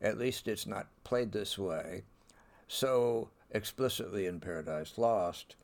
at 0.00 0.18
least 0.18 0.48
it's 0.48 0.66
not 0.66 0.88
played 1.04 1.32
this 1.32 1.58
way 1.58 2.04
so 2.70 3.30
explicitly 3.50 4.26
in 4.26 4.38
Paradise 4.38 4.96
Lost, 4.96 5.56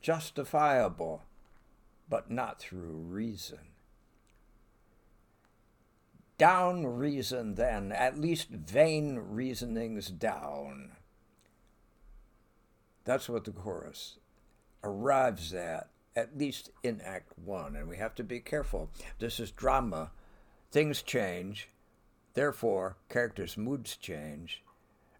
justifiable, 0.00 1.22
but 2.08 2.30
not 2.30 2.60
through 2.60 3.04
reason. 3.08 3.58
Down 6.38 6.86
reason, 6.86 7.56
then, 7.56 7.90
at 7.90 8.18
least 8.18 8.48
vain 8.48 9.18
reasonings 9.18 10.08
down. 10.08 10.92
That's 13.04 13.28
what 13.28 13.44
the 13.44 13.50
chorus 13.50 14.18
arrives 14.84 15.52
at, 15.52 15.88
at 16.14 16.38
least 16.38 16.70
in 16.84 17.00
Act 17.00 17.32
One. 17.36 17.74
And 17.74 17.88
we 17.88 17.96
have 17.96 18.14
to 18.16 18.24
be 18.24 18.38
careful. 18.38 18.90
This 19.18 19.40
is 19.40 19.50
drama. 19.50 20.12
Things 20.70 21.02
change. 21.02 21.68
Therefore, 22.34 22.96
characters' 23.08 23.56
moods 23.56 23.96
change. 23.96 24.62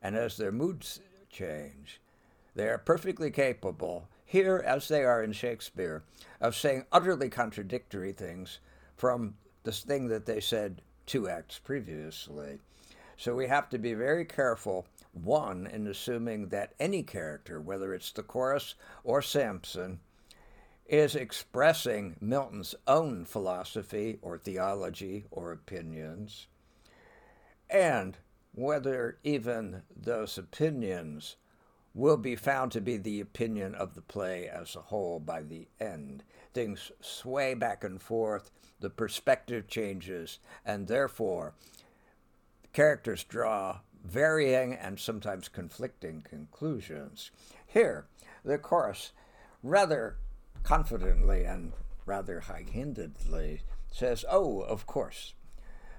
And 0.01 0.15
as 0.15 0.37
their 0.37 0.53
moods 0.53 1.01
change, 1.29 2.01
they 2.55 2.69
are 2.69 2.79
perfectly 2.79 3.33
capable, 3.33 4.09
here 4.25 4.63
as 4.65 4.87
they 4.87 5.03
are 5.03 5.23
in 5.23 5.33
Shakespeare, 5.33 6.05
of 6.41 6.55
saying 6.55 6.85
utterly 6.93 7.29
contradictory 7.29 8.13
things 8.13 8.61
from 8.97 9.35
this 9.65 9.83
thing 9.83 10.09
that 10.09 10.27
they 10.27 10.41
said 10.41 10.81
two 11.09 11.29
acts 11.29 11.59
previously. 11.59 12.59
So 13.17 13.35
we 13.35 13.49
have 13.49 13.69
to 13.71 13.79
be 13.79 13.95
very 13.95 14.25
careful, 14.25 14.87
one, 15.13 15.67
in 15.67 15.89
assuming 15.89 16.51
that 16.51 16.75
any 16.79 17.03
character, 17.03 17.61
whether 17.61 17.93
it's 17.93 18.13
the 18.13 18.23
chorus 18.23 18.77
or 19.03 19.23
Samson, 19.23 19.99
is 20.87 21.17
expressing 21.17 22.17
Milton's 22.21 22.75
own 22.87 23.25
philosophy 23.25 24.19
or 24.23 24.39
theology 24.39 25.25
or 25.31 25.51
opinions, 25.51 26.47
and 27.69 28.17
whether 28.55 29.19
even 29.25 29.83
those 29.97 30.39
opinions 30.39 31.37
will 31.95 32.17
be 32.17 32.37
found 32.37 32.73
to 32.73 32.81
be 32.81 32.97
the 32.97 33.21
opinion 33.21 33.75
of 33.75 33.95
the 33.95 34.03
play 34.03 34.49
as 34.49 34.77
a 34.77 34.81
whole 34.81 35.19
by 35.19 35.43
the 35.43 35.67
end. 35.81 36.23
Things 36.55 36.93
sway 37.01 37.55
back 37.55 37.83
and 37.85 38.01
forth, 38.01 38.51
the 38.81 38.91
perspective 38.91 39.67
changes, 39.69 40.39
and 40.65 40.87
therefore 40.87 41.55
characters 42.73 43.25
draw 43.25 43.81
varying 44.05 44.75
and 44.75 44.99
sometimes 44.99 45.49
conflicting 45.49 46.23
conclusions. 46.23 47.31
Here, 47.67 48.07
the 48.45 48.59
chorus 48.59 49.13
rather 49.63 50.17
confidently 50.63 51.45
and 51.45 51.73
rather 52.07 52.41
high 52.41 52.67
handedly 52.73 53.63
says, 53.91 54.25
Oh, 54.29 54.61
of 54.61 54.87
course, 54.87 55.35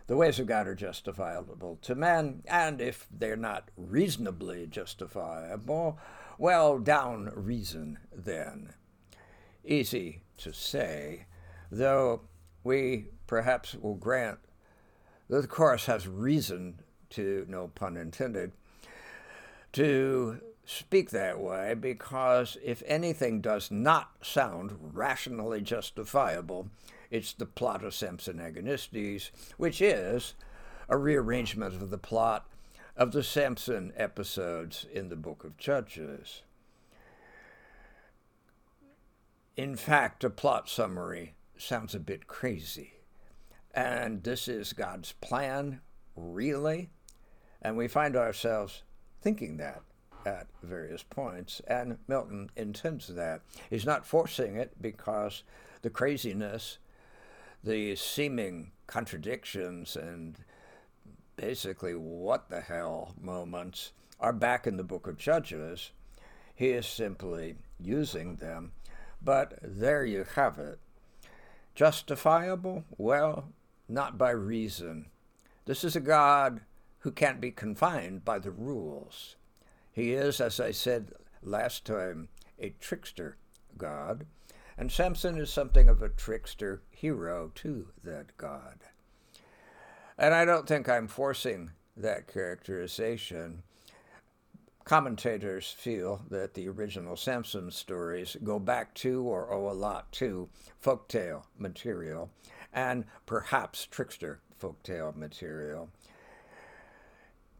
the 0.10 0.18
ways 0.18 0.40
of 0.40 0.48
God 0.48 0.68
are 0.68 0.74
justifiable 0.74 1.78
to 1.84 1.94
men, 1.94 2.42
and 2.48 2.82
if 2.82 3.06
they're 3.16 3.36
not 3.36 3.70
reasonably 3.78 4.66
justifiable, 4.66 6.00
well, 6.40 6.80
down 6.80 7.32
reason 7.36 8.00
then. 8.12 8.74
Easy 9.64 10.24
to 10.40 10.52
say, 10.52 11.28
though 11.72 12.22
we 12.64 13.10
perhaps 13.28 13.76
will 13.76 13.94
grant 13.94 14.40
that 15.28 15.42
the 15.42 15.48
chorus 15.48 15.86
has 15.86 16.08
reason 16.08 16.80
to, 17.12 17.46
no 17.48 17.68
pun 17.68 17.96
intended, 17.96 18.52
to 19.74 20.42
speak 20.66 21.12
that 21.12 21.40
way 21.40 21.76
because 21.76 22.58
if 22.64 22.82
anything 22.88 23.42
does 23.42 23.70
not 23.70 24.10
sound 24.24 24.76
rationally 24.82 25.62
justifiable, 25.62 26.68
it's 27.12 27.34
the 27.34 27.46
plot 27.46 27.84
of 27.84 27.94
Samson 27.94 28.38
Agonistes, 28.38 29.32
which 29.58 29.82
is 29.82 30.36
a 30.88 30.98
rearrangement 30.98 31.76
of 31.76 31.90
the 31.90 31.98
plot 31.98 32.48
of 32.96 33.12
the 33.12 33.24
Samson 33.24 33.94
episodes 33.96 34.86
in 34.92 35.10
the 35.10 35.16
book 35.16 35.44
of 35.44 35.58
Judges. 35.58 36.44
In 39.56 39.76
fact, 39.76 40.24
a 40.24 40.30
plot 40.30 40.70
summary 40.70 41.36
sounds 41.58 41.94
a 41.94 42.00
bit 42.00 42.28
crazy. 42.28 42.94
And 43.74 44.24
this 44.24 44.48
is 44.48 44.74
God's 44.74 45.12
plan, 45.14 45.82
really? 46.16 46.90
And 47.62 47.78
we 47.78 47.88
find 47.88 48.16
ourselves 48.16 48.84
thinking 49.22 49.58
that 49.58 49.82
at 50.26 50.48
various 50.64 51.04
points. 51.04 51.62
And 51.68 51.98
Milton 52.08 52.50
intends 52.56 53.08
that. 53.08 53.42
He's 53.70 53.86
not 53.86 54.06
forcing 54.06 54.56
it 54.56 54.82
because 54.82 55.44
the 55.82 55.90
craziness 55.90 56.78
the 57.64 57.96
seeming 57.96 58.72
contradictions 58.88 59.96
and 59.96 60.38
basically 61.36 61.94
what 61.96 62.50
the 62.50 62.62
hell 62.62 63.14
moments 63.20 63.92
are 64.20 64.34
back 64.34 64.68
in 64.68 64.78
the 64.78 64.84
book 64.84 65.08
of 65.08 65.18
Judges. 65.18 65.92
He 66.54 66.70
is 66.70 66.86
simply 66.86 67.56
using 67.80 68.36
them. 68.36 68.74
But 69.22 69.60
there 69.62 70.06
you 70.06 70.26
have 70.36 70.60
it. 70.60 70.80
Justifiable? 71.76 72.84
Well, 72.98 73.50
not 73.88 74.18
by 74.18 74.32
reason. 74.32 75.08
This 75.66 75.84
is 75.84 75.96
a 75.96 76.02
God 76.02 76.62
who 77.00 77.12
can't 77.12 77.40
be 77.40 77.52
confined 77.52 78.26
by 78.26 78.40
the 78.40 78.52
rules. 78.52 79.36
He 79.92 80.14
is, 80.14 80.42
as 80.42 80.60
I 80.60 80.72
said 80.72 81.14
last 81.42 81.86
time, 81.86 82.30
a 82.60 82.74
trickster 82.80 83.38
God 83.78 84.26
and 84.80 84.90
Samson 84.90 85.38
is 85.38 85.52
something 85.52 85.90
of 85.90 86.02
a 86.02 86.08
trickster 86.08 86.82
hero 86.90 87.52
to 87.56 87.90
that 88.02 88.38
god. 88.38 88.80
And 90.18 90.34
I 90.34 90.46
don't 90.46 90.66
think 90.66 90.88
I'm 90.88 91.10
forcing 91.10 91.72
that 91.98 92.32
characterization. 92.32 93.64
Commentators 94.86 95.70
feel 95.70 96.22
that 96.30 96.54
the 96.54 96.70
original 96.70 97.18
Samson 97.18 97.72
stories 97.72 98.38
go 98.42 98.58
back 98.58 98.94
to 98.96 99.22
or 99.24 99.52
owe 99.52 99.70
a 99.70 99.76
lot 99.76 100.14
to 100.14 100.48
folktale 100.82 101.44
material 101.58 102.30
and 102.72 103.04
perhaps 103.26 103.86
trickster 103.86 104.40
folktale 104.62 105.14
material, 105.14 105.90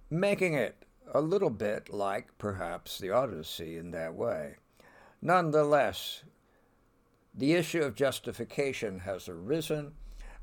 making 0.10 0.54
it 0.54 0.86
a 1.14 1.20
little 1.20 1.50
bit 1.50 1.94
like 1.94 2.38
perhaps 2.38 2.98
the 2.98 3.10
Odyssey 3.10 3.76
in 3.76 3.92
that 3.92 4.14
way. 4.14 4.56
Nonetheless, 5.22 6.24
the 7.40 7.54
issue 7.54 7.82
of 7.82 7.96
justification 7.96 9.00
has 9.00 9.30
arisen, 9.30 9.94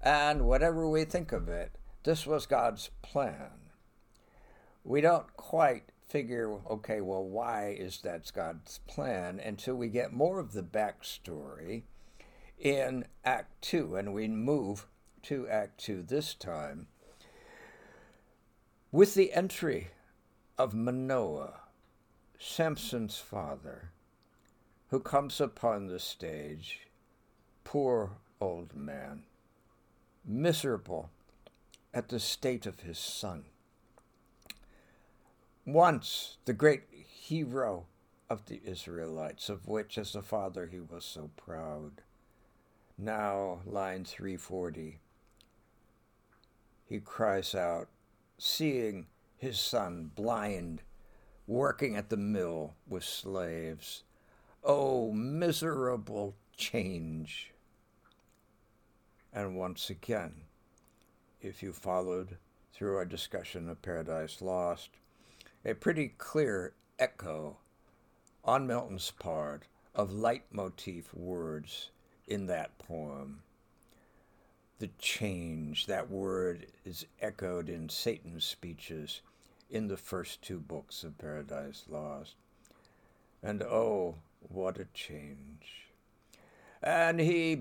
and 0.02 0.46
whatever 0.46 0.88
we 0.88 1.04
think 1.04 1.30
of 1.30 1.46
it, 1.46 1.76
this 2.04 2.26
was 2.26 2.46
God's 2.46 2.88
plan. 3.02 3.50
We 4.82 5.02
don't 5.02 5.36
quite 5.36 5.92
figure, 6.08 6.50
okay, 6.70 7.02
well, 7.02 7.22
why 7.22 7.76
is 7.78 8.00
that 8.00 8.32
God's 8.34 8.80
plan 8.86 9.38
until 9.38 9.74
we 9.74 9.88
get 9.88 10.14
more 10.14 10.38
of 10.38 10.52
the 10.52 10.62
backstory 10.62 11.82
in 12.58 13.04
Act 13.24 13.60
2, 13.60 13.96
and 13.96 14.14
we 14.14 14.26
move 14.26 14.86
to 15.24 15.46
Act 15.48 15.78
2 15.84 16.02
this 16.02 16.32
time. 16.32 16.86
With 18.90 19.14
the 19.14 19.34
entry 19.34 19.88
of 20.56 20.72
Manoah, 20.72 21.60
Samson's 22.38 23.18
father, 23.18 23.90
who 24.88 25.00
comes 25.00 25.42
upon 25.42 25.88
the 25.88 25.98
stage 25.98 26.85
poor 27.66 28.12
old 28.40 28.76
man, 28.76 29.24
miserable 30.24 31.10
at 31.92 32.10
the 32.10 32.20
state 32.20 32.64
of 32.64 32.80
his 32.80 32.96
son. 32.96 33.44
Once 35.66 36.36
the 36.44 36.52
great 36.52 36.84
hero 36.92 37.84
of 38.30 38.46
the 38.46 38.60
Israelites, 38.64 39.48
of 39.48 39.66
which 39.66 39.98
as 39.98 40.14
a 40.14 40.22
father 40.22 40.68
he 40.70 40.78
was 40.78 41.04
so 41.04 41.28
proud. 41.36 42.02
Now, 42.96 43.62
line 43.66 44.04
340, 44.04 45.00
he 46.88 47.00
cries 47.00 47.52
out, 47.52 47.88
seeing 48.38 49.06
his 49.36 49.58
son 49.58 50.12
blind, 50.14 50.82
working 51.48 51.96
at 51.96 52.10
the 52.10 52.16
mill 52.16 52.74
with 52.86 53.02
slaves. 53.02 54.04
Oh, 54.62 55.10
miserable 55.10 56.36
change! 56.56 57.52
And 59.36 59.54
once 59.54 59.90
again, 59.90 60.32
if 61.42 61.62
you 61.62 61.74
followed 61.74 62.38
through 62.72 62.96
our 62.96 63.04
discussion 63.04 63.68
of 63.68 63.82
Paradise 63.82 64.40
Lost, 64.40 64.88
a 65.62 65.74
pretty 65.74 66.14
clear 66.16 66.72
echo 66.98 67.58
on 68.46 68.66
Milton's 68.66 69.10
part 69.10 69.64
of 69.94 70.10
leitmotif 70.10 71.12
words 71.12 71.90
in 72.26 72.46
that 72.46 72.78
poem. 72.78 73.42
The 74.78 74.88
change, 74.98 75.84
that 75.84 76.10
word 76.10 76.68
is 76.86 77.04
echoed 77.20 77.68
in 77.68 77.90
Satan's 77.90 78.46
speeches 78.46 79.20
in 79.68 79.88
the 79.88 79.98
first 79.98 80.40
two 80.40 80.60
books 80.60 81.04
of 81.04 81.18
Paradise 81.18 81.84
Lost. 81.90 82.36
And 83.42 83.62
oh, 83.62 84.14
what 84.48 84.78
a 84.78 84.86
change. 84.94 85.90
And 86.82 87.20
he, 87.20 87.58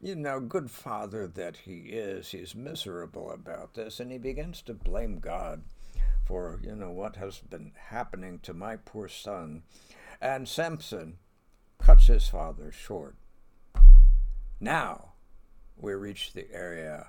you 0.00 0.14
know, 0.14 0.40
good 0.40 0.70
father 0.70 1.26
that 1.26 1.56
he 1.56 1.78
is, 1.90 2.30
he's 2.30 2.54
miserable 2.54 3.30
about 3.30 3.74
this, 3.74 4.00
and 4.00 4.12
he 4.12 4.18
begins 4.18 4.62
to 4.62 4.74
blame 4.74 5.18
God 5.18 5.62
for, 6.24 6.60
you 6.62 6.76
know, 6.76 6.90
what 6.90 7.16
has 7.16 7.38
been 7.38 7.72
happening 7.88 8.38
to 8.40 8.54
my 8.54 8.76
poor 8.76 9.08
son. 9.08 9.62
And 10.20 10.48
Samson 10.48 11.18
cuts 11.78 12.06
his 12.06 12.28
father 12.28 12.70
short. 12.70 13.16
Now 14.60 15.12
we 15.76 15.94
reach 15.94 16.32
the 16.32 16.52
area 16.52 17.08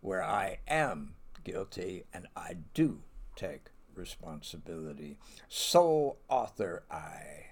where 0.00 0.22
I 0.22 0.58
am 0.66 1.14
guilty 1.44 2.04
and 2.12 2.26
I 2.36 2.56
do 2.74 3.00
take 3.36 3.66
responsibility. 3.94 5.18
Sole 5.48 6.18
author 6.28 6.84
I. 6.90 7.46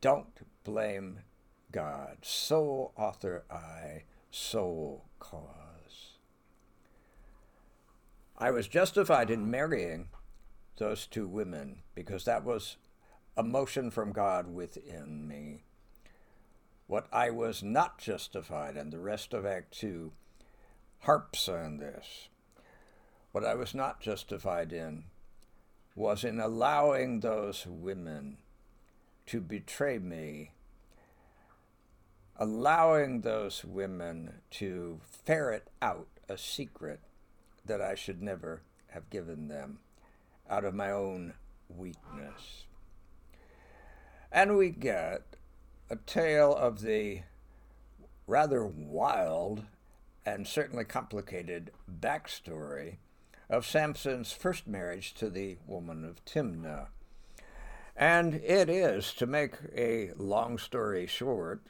Don't 0.00 0.28
blame 0.64 1.20
God. 1.72 2.18
Sole 2.22 2.92
author 2.96 3.44
I. 3.50 4.04
Sole 4.30 5.04
cause. 5.18 6.16
I 8.38 8.50
was 8.50 8.68
justified 8.68 9.30
in 9.30 9.50
marrying 9.50 10.08
those 10.78 11.06
two 11.06 11.26
women 11.26 11.82
because 11.94 12.24
that 12.24 12.44
was 12.44 12.76
a 13.36 13.42
motion 13.42 13.90
from 13.90 14.12
God 14.12 14.52
within 14.52 15.28
me. 15.28 15.64
What 16.86 17.06
I 17.12 17.30
was 17.30 17.62
not 17.62 17.98
justified, 17.98 18.76
and 18.76 18.92
the 18.92 18.98
rest 18.98 19.32
of 19.32 19.46
Act 19.46 19.78
2 19.78 20.12
harps 21.00 21.48
on 21.48 21.76
this. 21.76 22.28
What 23.32 23.44
I 23.44 23.54
was 23.54 23.74
not 23.74 24.00
justified 24.00 24.72
in 24.72 25.04
was 25.94 26.24
in 26.24 26.40
allowing 26.40 27.20
those 27.20 27.66
women 27.66 28.38
to 29.26 29.40
betray 29.40 29.98
me, 29.98 30.50
allowing 32.40 33.20
those 33.20 33.62
women 33.66 34.40
to 34.50 34.98
ferret 35.04 35.68
out 35.82 36.08
a 36.26 36.38
secret 36.38 37.00
that 37.66 37.82
I 37.82 37.94
should 37.94 38.22
never 38.22 38.62
have 38.88 39.10
given 39.10 39.48
them 39.48 39.78
out 40.48 40.64
of 40.64 40.74
my 40.74 40.90
own 40.90 41.34
weakness. 41.68 42.64
And 44.32 44.56
we 44.56 44.70
get 44.70 45.22
a 45.90 45.96
tale 45.96 46.54
of 46.54 46.80
the 46.80 47.20
rather 48.26 48.64
wild 48.64 49.64
and 50.24 50.46
certainly 50.46 50.84
complicated 50.84 51.70
backstory 52.00 52.96
of 53.50 53.66
Samson's 53.66 54.32
first 54.32 54.66
marriage 54.66 55.12
to 55.14 55.28
the 55.28 55.58
woman 55.66 56.04
of 56.04 56.24
Timnah. 56.24 56.86
And 57.96 58.34
it 58.36 58.70
is, 58.70 59.12
to 59.14 59.26
make 59.26 59.56
a 59.76 60.12
long 60.16 60.56
story 60.56 61.06
short, 61.06 61.60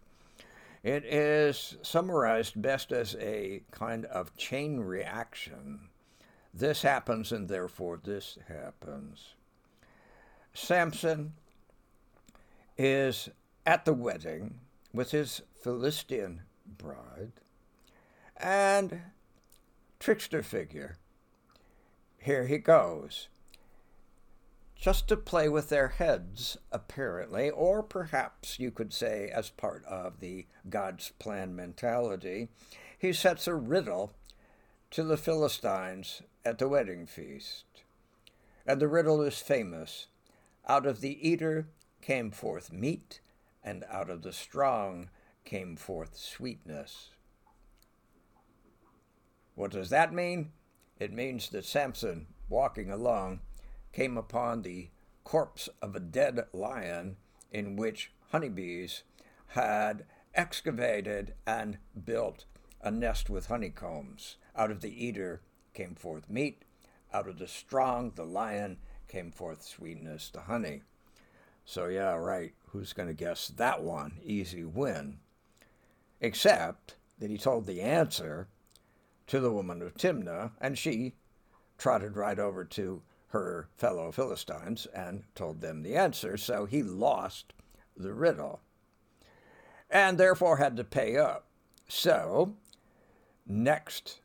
it 0.82 1.04
is 1.04 1.76
summarized 1.82 2.60
best 2.60 2.92
as 2.92 3.16
a 3.20 3.62
kind 3.70 4.06
of 4.06 4.36
chain 4.36 4.80
reaction. 4.80 5.88
This 6.52 6.82
happens, 6.82 7.32
and 7.32 7.48
therefore 7.48 8.00
this 8.02 8.38
happens. 8.48 9.34
Samson 10.52 11.34
is 12.76 13.28
at 13.66 13.84
the 13.84 13.92
wedding 13.92 14.60
with 14.92 15.10
his 15.10 15.42
Philistine 15.62 16.42
bride 16.66 17.32
and 18.36 19.00
trickster 19.98 20.42
figure. 20.42 20.96
Here 22.18 22.46
he 22.46 22.58
goes. 22.58 23.28
Just 24.80 25.08
to 25.08 25.16
play 25.18 25.46
with 25.46 25.68
their 25.68 25.88
heads, 25.88 26.56
apparently, 26.72 27.50
or 27.50 27.82
perhaps 27.82 28.58
you 28.58 28.70
could 28.70 28.94
say 28.94 29.28
as 29.28 29.50
part 29.50 29.84
of 29.84 30.20
the 30.20 30.46
God's 30.70 31.10
plan 31.18 31.54
mentality, 31.54 32.48
he 32.98 33.12
sets 33.12 33.46
a 33.46 33.54
riddle 33.54 34.14
to 34.92 35.02
the 35.02 35.18
Philistines 35.18 36.22
at 36.46 36.58
the 36.58 36.66
wedding 36.66 37.04
feast. 37.04 37.66
And 38.66 38.80
the 38.80 38.88
riddle 38.88 39.20
is 39.20 39.38
famous. 39.38 40.06
Out 40.66 40.86
of 40.86 41.02
the 41.02 41.28
eater 41.28 41.68
came 42.00 42.30
forth 42.30 42.72
meat, 42.72 43.20
and 43.62 43.84
out 43.90 44.08
of 44.08 44.22
the 44.22 44.32
strong 44.32 45.10
came 45.44 45.76
forth 45.76 46.16
sweetness. 46.16 47.10
What 49.54 49.72
does 49.72 49.90
that 49.90 50.14
mean? 50.14 50.52
It 50.98 51.12
means 51.12 51.50
that 51.50 51.66
Samson, 51.66 52.28
walking 52.48 52.90
along, 52.90 53.40
came 53.92 54.16
upon 54.16 54.62
the 54.62 54.88
corpse 55.24 55.68
of 55.80 55.94
a 55.94 56.00
dead 56.00 56.46
lion 56.52 57.16
in 57.50 57.76
which 57.76 58.12
honeybees 58.30 59.02
had 59.48 60.04
excavated 60.34 61.34
and 61.46 61.78
built 62.04 62.44
a 62.82 62.90
nest 62.90 63.28
with 63.28 63.46
honeycombs. 63.46 64.36
Out 64.56 64.70
of 64.70 64.80
the 64.80 65.04
eater 65.04 65.42
came 65.74 65.94
forth 65.94 66.28
meat, 66.30 66.62
out 67.12 67.28
of 67.28 67.38
the 67.38 67.48
strong, 67.48 68.12
the 68.14 68.24
lion, 68.24 68.78
came 69.08 69.30
forth 69.30 69.62
sweetness, 69.62 70.30
the 70.30 70.42
honey. 70.42 70.82
So, 71.64 71.86
yeah, 71.86 72.14
right. 72.14 72.52
Who's 72.68 72.92
going 72.92 73.08
to 73.08 73.14
guess 73.14 73.48
that 73.48 73.82
one? 73.82 74.18
Easy 74.24 74.64
win. 74.64 75.18
Except 76.20 76.94
that 77.18 77.30
he 77.30 77.38
told 77.38 77.66
the 77.66 77.80
answer 77.80 78.48
to 79.26 79.40
the 79.40 79.52
woman 79.52 79.82
of 79.82 79.94
Timnah, 79.94 80.52
and 80.60 80.78
she 80.78 81.14
trotted 81.78 82.16
right 82.16 82.38
over 82.38 82.64
to 82.64 83.02
her 83.30 83.68
fellow 83.76 84.10
Philistines 84.12 84.86
and 84.94 85.22
told 85.34 85.60
them 85.60 85.82
the 85.82 85.96
answer, 85.96 86.36
so 86.36 86.64
he 86.66 86.82
lost 86.82 87.52
the 87.96 88.12
riddle 88.12 88.60
and 89.90 90.18
therefore 90.18 90.56
had 90.56 90.76
to 90.76 90.84
pay 90.84 91.16
up. 91.16 91.46
So, 91.88 92.54
next 93.46 94.20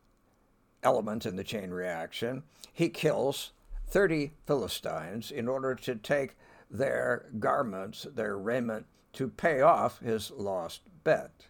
element 0.84 1.26
in 1.26 1.36
the 1.36 1.44
chain 1.44 1.72
reaction, 1.72 2.44
he 2.72 2.89
kills 2.89 3.52
30 3.88 4.34
Philistines 4.46 5.32
in 5.32 5.48
order 5.48 5.74
to 5.76 5.96
take 5.96 6.38
their 6.70 7.26
garments, 7.39 8.06
their 8.13 8.38
raiment, 8.38 8.86
to 9.13 9.28
pay 9.30 9.62
off 9.62 10.00
his 10.00 10.30
lost 10.32 10.82
bet. 11.04 11.48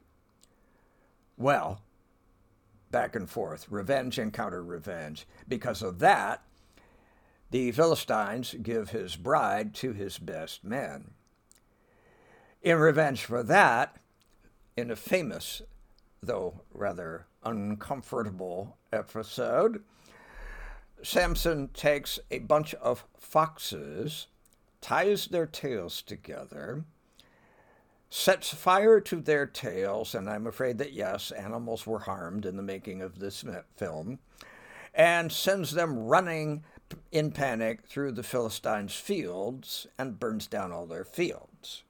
Well, 1.38 1.82
back 2.91 3.15
and 3.15 3.30
forth, 3.30 3.68
revenge 3.70 4.18
and 4.18 4.32
counter 4.32 4.63
revenge. 4.63 5.28
Because 5.48 5.82
of 5.82 6.00
that, 6.00 6.44
the 7.56 7.72
Philistines 7.72 8.54
give 8.62 8.89
his 8.89 9.15
bride 9.15 9.74
to 9.74 9.94
his 9.94 10.18
best 10.18 10.65
man. 10.65 11.12
In 12.62 12.78
revenge 12.78 13.24
for 13.24 13.44
that, 13.44 13.96
in 14.76 14.91
a 14.91 14.96
famous, 14.98 15.62
though 16.22 16.63
rather 16.74 17.28
uncomfortable 17.46 18.76
episode, 18.91 19.86
Samson 21.02 21.70
takes 21.70 22.20
a 22.30 22.39
bunch 22.39 22.74
of 22.74 23.06
foxes 23.18 24.28
ties 24.82 25.28
their 25.28 25.46
tails 25.46 26.02
together, 26.02 26.84
sets 28.10 28.54
fire 28.54 29.00
to 29.00 29.22
their 29.22 29.46
tails, 29.46 30.13
and 30.13 30.30
I'm 30.30 30.46
afraid 30.46 30.78
that 30.80 30.91
yes, 30.91 31.32
animals 31.32 31.88
were 31.88 32.00
harmed 32.00 32.46
in 32.46 32.58
the 32.58 32.63
making 32.63 33.02
of 33.02 33.20
this 33.20 33.46
film, 33.78 34.20
and 34.94 35.32
sends 35.32 35.72
them 35.72 36.00
running 36.00 36.65
in 37.12 37.32
panic 37.32 37.86
through 37.86 38.12
the 38.12 38.24
Philistines' 38.24 38.95
fields 38.95 39.88
and 39.98 40.19
burns 40.19 40.48
down 40.48 40.71
all 40.71 40.86
their 40.86 41.06
fields. 41.06 41.84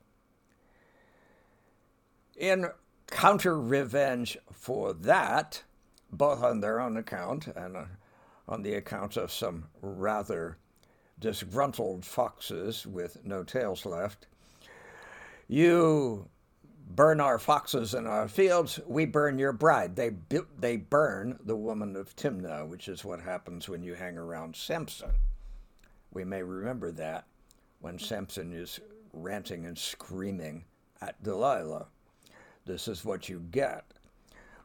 In 2.36 2.67
counter 3.08 3.60
revenge 3.60 4.38
for 4.51 4.93
that, 4.93 5.63
both 6.12 6.43
on 6.43 6.60
their 6.60 6.79
own 6.79 6.97
account 6.97 7.47
and 7.47 7.75
uh, 7.77 7.86
on 8.47 8.62
the 8.62 8.75
account 8.75 9.17
of 9.17 9.31
some 9.31 9.65
rather 9.81 10.58
disgruntled 11.19 12.05
foxes 12.05 12.86
with 12.86 13.25
no 13.25 13.43
tails 13.43 13.86
left. 13.86 14.27
You 15.47 16.27
burn 16.88 17.19
our 17.19 17.39
foxes 17.39 17.93
in 17.93 18.08
our 18.08 18.28
fields, 18.28 18.80
we 18.86 19.06
burn 19.06 19.39
your 19.39 19.52
bride. 19.52 19.95
They, 19.95 20.12
they 20.58 20.78
burn 20.78 21.39
the 21.43 21.56
woman 21.56 21.95
of 21.95 22.15
Timnah, 22.15 22.67
which 22.67 22.88
is 22.88 23.04
what 23.04 23.21
happens 23.21 23.67
when 23.67 23.84
you 23.84 23.95
hang 23.95 24.17
around 24.17 24.56
Samson. 24.56 25.12
We 26.12 26.24
may 26.24 26.43
remember 26.43 26.91
that 26.91 27.26
when 27.82 28.00
Samson 28.00 28.54
is 28.54 28.80
ranting 29.13 29.65
and 29.65 29.78
screaming 29.78 30.65
at 31.02 31.21
Delilah. 31.24 31.88
This 32.65 32.88
is 32.88 33.06
what 33.06 33.30
you 33.30 33.39
get 33.52 33.86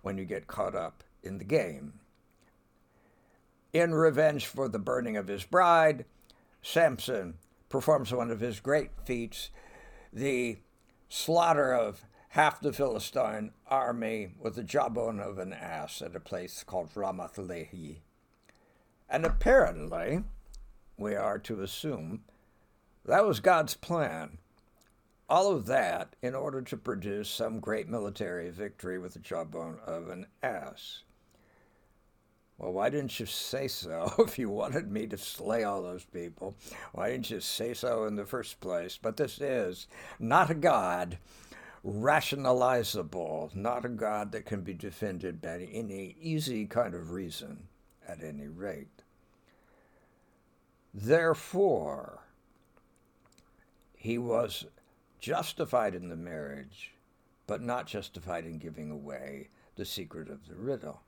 when 0.03 0.17
you 0.17 0.25
get 0.25 0.47
caught 0.47 0.75
up 0.75 1.03
in 1.23 1.39
the 1.39 1.45
game. 1.45 1.95
In 3.73 3.95
revenge 3.95 4.47
for 4.47 4.69
the 4.69 4.79
burning 4.79 5.17
of 5.17 5.29
his 5.29 5.45
bride, 5.45 6.05
Samson 6.63 7.35
performs 7.69 8.13
one 8.13 8.31
of 8.31 8.41
his 8.41 8.59
great 8.59 8.91
feats, 9.05 9.51
the 10.13 10.59
slaughter 11.09 11.73
of 11.73 12.05
half 12.31 12.61
the 12.61 12.73
Philistine 12.73 13.51
army 13.67 14.29
with 14.39 14.55
the 14.55 14.63
jawbone 14.63 15.19
of 15.19 15.39
an 15.39 15.53
ass 15.53 16.01
at 16.01 16.15
a 16.15 16.21
place 16.21 16.63
called 16.63 16.95
Ramath 16.95 17.35
Lehi. 17.35 17.97
And 19.09 19.25
apparently, 19.25 20.23
we 20.97 21.17
are 21.17 21.41
to 21.41 21.63
assume 21.63 22.23
that 23.05 23.27
was 23.27 23.41
God's 23.41 23.75
plan. 23.75 24.39
All 25.29 25.51
of 25.51 25.67
that 25.67 26.15
in 26.23 26.37
order 26.37 26.63
to 26.63 26.77
produce 26.77 27.29
some 27.29 27.59
great 27.59 27.89
military 27.89 28.51
victory 28.51 28.99
with 28.99 29.15
the 29.15 29.19
jawbone 29.21 29.79
of 29.85 30.09
an 30.09 30.27
ass. 30.41 31.03
Well, 32.59 32.73
why 32.73 32.91
didn't 32.91 33.19
you 33.19 33.27
say 33.27 33.67
so 33.67 34.13
if 34.19 34.39
you 34.39 34.51
wanted 34.51 34.93
me 34.93 35.09
to 35.09 35.19
slay 35.19 35.65
all 35.65 35.83
those 35.83 36.05
people? 36.05 36.55
Why 36.93 37.11
didn't 37.11 37.31
you 37.31 37.41
say 37.41 37.75
so 37.75 38.05
in 38.05 38.15
the 38.15 38.27
first 38.27 38.61
place? 38.61 38.99
But 39.01 39.17
this 39.17 39.41
is 39.41 39.89
not 40.21 40.51
a 40.51 40.55
God 40.55 41.19
rationalizable, 41.85 43.55
not 43.55 43.85
a 43.85 43.89
God 43.89 44.33
that 44.33 44.47
can 44.47 44.63
be 44.63 44.75
defended 44.75 45.41
by 45.41 45.69
any 45.73 46.17
easy 46.21 46.67
kind 46.67 46.95
of 46.95 47.11
reason, 47.11 47.69
at 48.07 48.23
any 48.23 48.49
rate. 48.49 49.03
Therefore, 50.93 52.25
he 53.95 54.19
was 54.19 54.67
justified 55.21 55.95
in 55.95 56.09
the 56.09 56.17
marriage, 56.17 56.95
but 57.47 57.63
not 57.63 57.87
justified 57.87 58.45
in 58.45 58.59
giving 58.59 58.91
away 58.91 59.49
the 59.77 59.85
secret 59.85 60.29
of 60.29 60.49
the 60.49 60.57
riddle. 60.57 61.03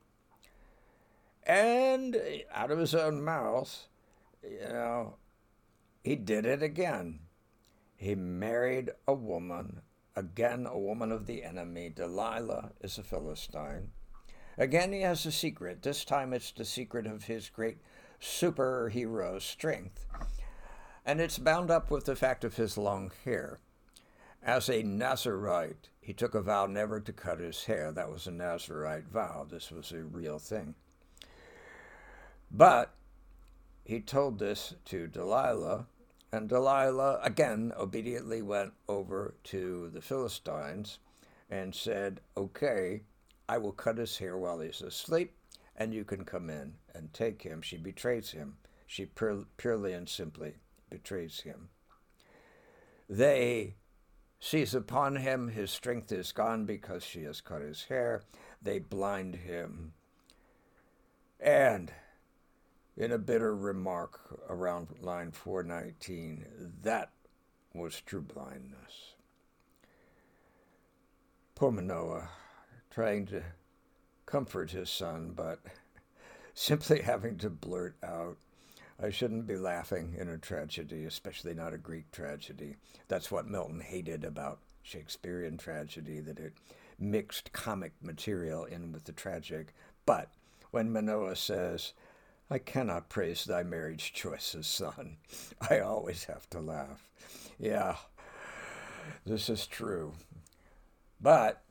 And 1.45 2.17
out 2.53 2.71
of 2.71 2.79
his 2.79 2.95
own 2.95 3.21
mouth, 3.23 3.87
you 4.41 4.69
know, 4.69 5.15
he 6.03 6.15
did 6.15 6.45
it 6.45 6.63
again. 6.63 7.19
He 7.95 8.15
married 8.15 8.91
a 9.07 9.13
woman, 9.13 9.81
again 10.15 10.65
a 10.65 10.77
woman 10.77 11.11
of 11.11 11.25
the 11.25 11.43
enemy. 11.43 11.89
Delilah 11.89 12.71
is 12.81 12.97
a 12.97 13.03
Philistine. 13.03 13.91
Again, 14.57 14.93
he 14.93 15.01
has 15.01 15.25
a 15.25 15.31
secret. 15.31 15.81
This 15.81 16.05
time 16.05 16.33
it's 16.33 16.51
the 16.51 16.65
secret 16.65 17.07
of 17.07 17.23
his 17.23 17.49
great 17.49 17.77
superhero 18.21 19.41
strength. 19.41 20.05
And 21.05 21.19
it's 21.19 21.39
bound 21.39 21.71
up 21.71 21.89
with 21.91 22.05
the 22.05 22.15
fact 22.15 22.43
of 22.43 22.55
his 22.55 22.77
long 22.77 23.11
hair. 23.25 23.59
As 24.41 24.69
a 24.69 24.83
Nazarite, 24.83 25.89
he 26.01 26.13
took 26.13 26.35
a 26.35 26.41
vow 26.41 26.65
never 26.65 26.99
to 26.99 27.13
cut 27.13 27.39
his 27.39 27.65
hair. 27.65 27.91
That 27.91 28.11
was 28.11 28.27
a 28.27 28.31
Nazarite 28.31 29.07
vow. 29.07 29.45
This 29.49 29.71
was 29.71 29.91
a 29.91 30.03
real 30.03 30.37
thing. 30.37 30.75
But 32.51 32.93
he 33.83 33.99
told 33.99 34.39
this 34.39 34.75
to 34.85 35.07
Delilah, 35.07 35.87
and 36.33 36.49
Delilah 36.49 37.19
again 37.21 37.71
obediently 37.77 38.41
went 38.41 38.73
over 38.89 39.35
to 39.43 39.91
the 39.93 40.01
Philistines 40.01 40.97
and 41.47 41.75
said, 41.75 42.21
Okay, 42.35 43.03
I 43.47 43.59
will 43.59 43.71
cut 43.71 43.99
his 43.99 44.17
hair 44.17 44.35
while 44.35 44.59
he's 44.59 44.81
asleep, 44.81 45.35
and 45.77 45.93
you 45.93 46.03
can 46.03 46.25
come 46.25 46.49
in 46.49 46.73
and 46.95 47.13
take 47.13 47.43
him. 47.43 47.61
She 47.61 47.77
betrays 47.77 48.31
him. 48.31 48.57
She 48.87 49.05
pure, 49.05 49.43
purely 49.57 49.93
and 49.93 50.09
simply 50.09 50.55
betrays 50.89 51.41
him. 51.41 51.69
They 53.07 53.75
seize 54.39 54.73
upon 54.73 55.17
him. 55.17 55.49
His 55.49 55.69
strength 55.69 56.11
is 56.11 56.31
gone 56.31 56.65
because 56.65 57.03
she 57.03 57.23
has 57.25 57.41
cut 57.41 57.61
his 57.61 57.83
hair. 57.83 58.23
They 58.59 58.79
blind 58.79 59.35
him. 59.35 59.93
And 61.39 61.91
in 62.95 63.11
a 63.11 63.17
bitter 63.17 63.55
remark 63.55 64.19
around 64.49 64.87
line 65.01 65.31
419, 65.31 66.45
that 66.83 67.11
was 67.73 68.01
true 68.01 68.21
blindness. 68.21 69.15
Poor 71.55 71.71
Manoah, 71.71 72.29
trying 72.91 73.25
to 73.27 73.43
comfort 74.25 74.71
his 74.71 74.89
son, 74.89 75.33
but 75.35 75.59
simply 76.53 77.01
having 77.01 77.37
to 77.37 77.49
blurt 77.49 77.95
out, 78.03 78.37
I 79.01 79.09
shouldn't 79.09 79.47
be 79.47 79.57
laughing 79.57 80.15
in 80.17 80.29
a 80.29 80.37
tragedy, 80.37 81.05
especially 81.05 81.53
not 81.53 81.73
a 81.73 81.79
Greek 81.79 82.11
tragedy. 82.11 82.75
That's 83.07 83.31
what 83.31 83.47
Milton 83.47 83.79
hated 83.79 84.23
about 84.23 84.59
Shakespearean 84.83 85.57
tragedy, 85.57 86.19
that 86.19 86.39
it 86.39 86.53
mixed 86.99 87.53
comic 87.53 87.93
material 88.01 88.65
in 88.65 88.91
with 88.91 89.05
the 89.05 89.11
tragic. 89.11 89.73
But 90.05 90.29
when 90.71 90.91
Manoah 90.91 91.35
says, 91.35 91.93
I 92.49 92.57
cannot 92.59 93.09
praise 93.09 93.45
thy 93.45 93.63
marriage 93.63 94.13
choices, 94.13 94.67
son, 94.67 95.17
I 95.69 95.79
always 95.79 96.25
have 96.25 96.49
to 96.51 96.59
laugh. 96.59 97.09
Yeah, 97.59 97.95
this 99.25 99.49
is 99.49 99.65
true. 99.65 100.13
But 101.19 101.63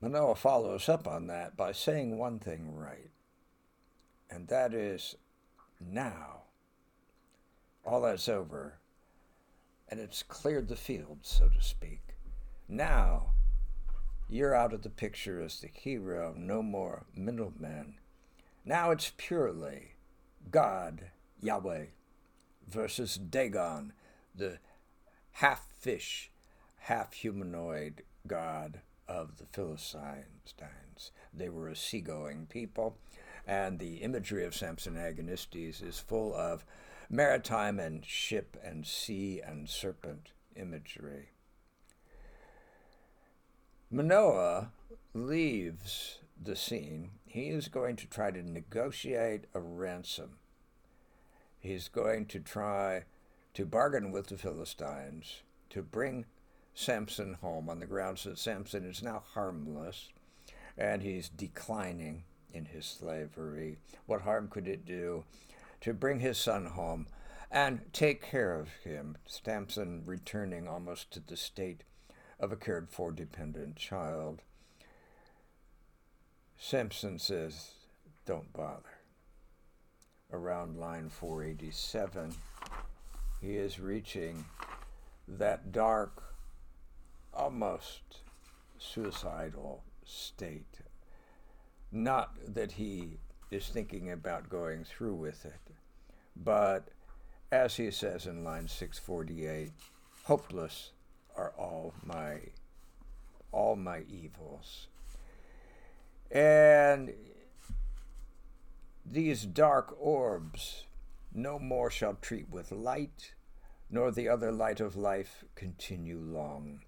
Manoah 0.00 0.36
follows 0.36 0.88
up 0.88 1.08
on 1.08 1.26
that 1.26 1.56
by 1.56 1.72
saying 1.72 2.16
one 2.16 2.38
thing 2.38 2.74
right, 2.74 3.10
and 4.30 4.46
that 4.48 4.72
is 4.72 5.16
now. 5.80 6.42
All 7.84 8.02
that's 8.02 8.28
over, 8.28 8.78
and 9.88 9.98
it's 9.98 10.22
cleared 10.22 10.68
the 10.68 10.76
field, 10.76 11.18
so 11.22 11.48
to 11.48 11.60
speak. 11.60 12.14
Now, 12.68 13.30
you're 14.28 14.54
out 14.54 14.74
of 14.74 14.82
the 14.82 14.90
picture 14.90 15.40
as 15.40 15.60
the 15.60 15.68
hero, 15.72 16.34
no 16.36 16.62
more 16.62 17.06
middlemen. 17.14 17.94
Now 18.68 18.90
it's 18.90 19.14
purely 19.16 19.94
God, 20.50 21.04
Yahweh, 21.40 21.86
versus 22.68 23.16
Dagon, 23.16 23.94
the 24.34 24.58
half 25.30 25.66
fish, 25.80 26.30
half 26.76 27.14
humanoid 27.14 28.02
God 28.26 28.82
of 29.08 29.38
the 29.38 29.46
Philistines. 29.46 30.52
They 31.32 31.48
were 31.48 31.68
a 31.68 31.74
seagoing 31.74 32.46
people, 32.46 32.98
and 33.46 33.78
the 33.78 34.02
imagery 34.02 34.44
of 34.44 34.54
Samson 34.54 34.96
Agonistes 34.96 35.82
is 35.82 35.98
full 35.98 36.34
of 36.34 36.66
maritime 37.08 37.80
and 37.80 38.04
ship 38.04 38.58
and 38.62 38.86
sea 38.86 39.40
and 39.40 39.66
serpent 39.66 40.32
imagery. 40.54 41.30
Manoah 43.90 44.72
leaves 45.14 46.18
the 46.38 46.54
scene. 46.54 47.12
He 47.28 47.48
is 47.48 47.68
going 47.68 47.96
to 47.96 48.06
try 48.06 48.30
to 48.30 48.42
negotiate 48.42 49.44
a 49.52 49.60
ransom. 49.60 50.38
He's 51.60 51.88
going 51.88 52.24
to 52.26 52.40
try 52.40 53.04
to 53.52 53.66
bargain 53.66 54.10
with 54.10 54.28
the 54.28 54.38
Philistines 54.38 55.42
to 55.68 55.82
bring 55.82 56.24
Samson 56.74 57.34
home 57.34 57.68
on 57.68 57.80
the 57.80 57.86
grounds 57.86 58.24
that 58.24 58.38
Samson 58.38 58.84
is 58.84 59.02
now 59.02 59.22
harmless 59.34 60.08
and 60.78 61.02
he's 61.02 61.28
declining 61.28 62.24
in 62.54 62.64
his 62.64 62.86
slavery. 62.86 63.76
What 64.06 64.22
harm 64.22 64.48
could 64.48 64.66
it 64.66 64.86
do 64.86 65.24
to 65.82 65.92
bring 65.92 66.20
his 66.20 66.38
son 66.38 66.64
home 66.64 67.08
and 67.50 67.92
take 67.92 68.22
care 68.22 68.58
of 68.58 68.68
him? 68.84 69.18
Samson 69.26 70.02
returning 70.06 70.66
almost 70.66 71.10
to 71.10 71.20
the 71.20 71.36
state 71.36 71.82
of 72.40 72.52
a 72.52 72.56
cared 72.56 72.88
for 72.88 73.12
dependent 73.12 73.76
child. 73.76 74.40
Samson 76.60 77.20
says, 77.20 77.70
Don't 78.26 78.52
bother. 78.52 78.82
Around 80.32 80.78
line 80.78 81.08
487, 81.08 82.34
he 83.40 83.56
is 83.56 83.78
reaching 83.78 84.44
that 85.28 85.70
dark 85.70 86.22
almost 87.32 88.02
suicidal 88.76 89.84
state. 90.04 90.80
Not 91.92 92.34
that 92.46 92.72
he 92.72 93.18
is 93.50 93.68
thinking 93.68 94.10
about 94.10 94.50
going 94.50 94.84
through 94.84 95.14
with 95.14 95.46
it, 95.46 95.72
but 96.36 96.88
as 97.52 97.76
he 97.76 97.90
says 97.92 98.26
in 98.26 98.44
line 98.44 98.68
648, 98.68 99.70
hopeless 100.24 100.90
are 101.36 101.54
all 101.56 101.94
my 102.04 102.40
all 103.52 103.76
my 103.76 104.02
evils. 104.10 104.88
And 106.30 107.14
these 109.04 109.44
dark 109.44 109.94
orbs 109.98 110.86
no 111.32 111.58
more 111.58 111.90
shall 111.90 112.14
treat 112.14 112.50
with 112.50 112.70
light, 112.70 113.34
nor 113.90 114.10
the 114.10 114.28
other 114.28 114.52
light 114.52 114.80
of 114.80 114.96
life 114.96 115.44
continue 115.54 116.18
long 116.18 116.80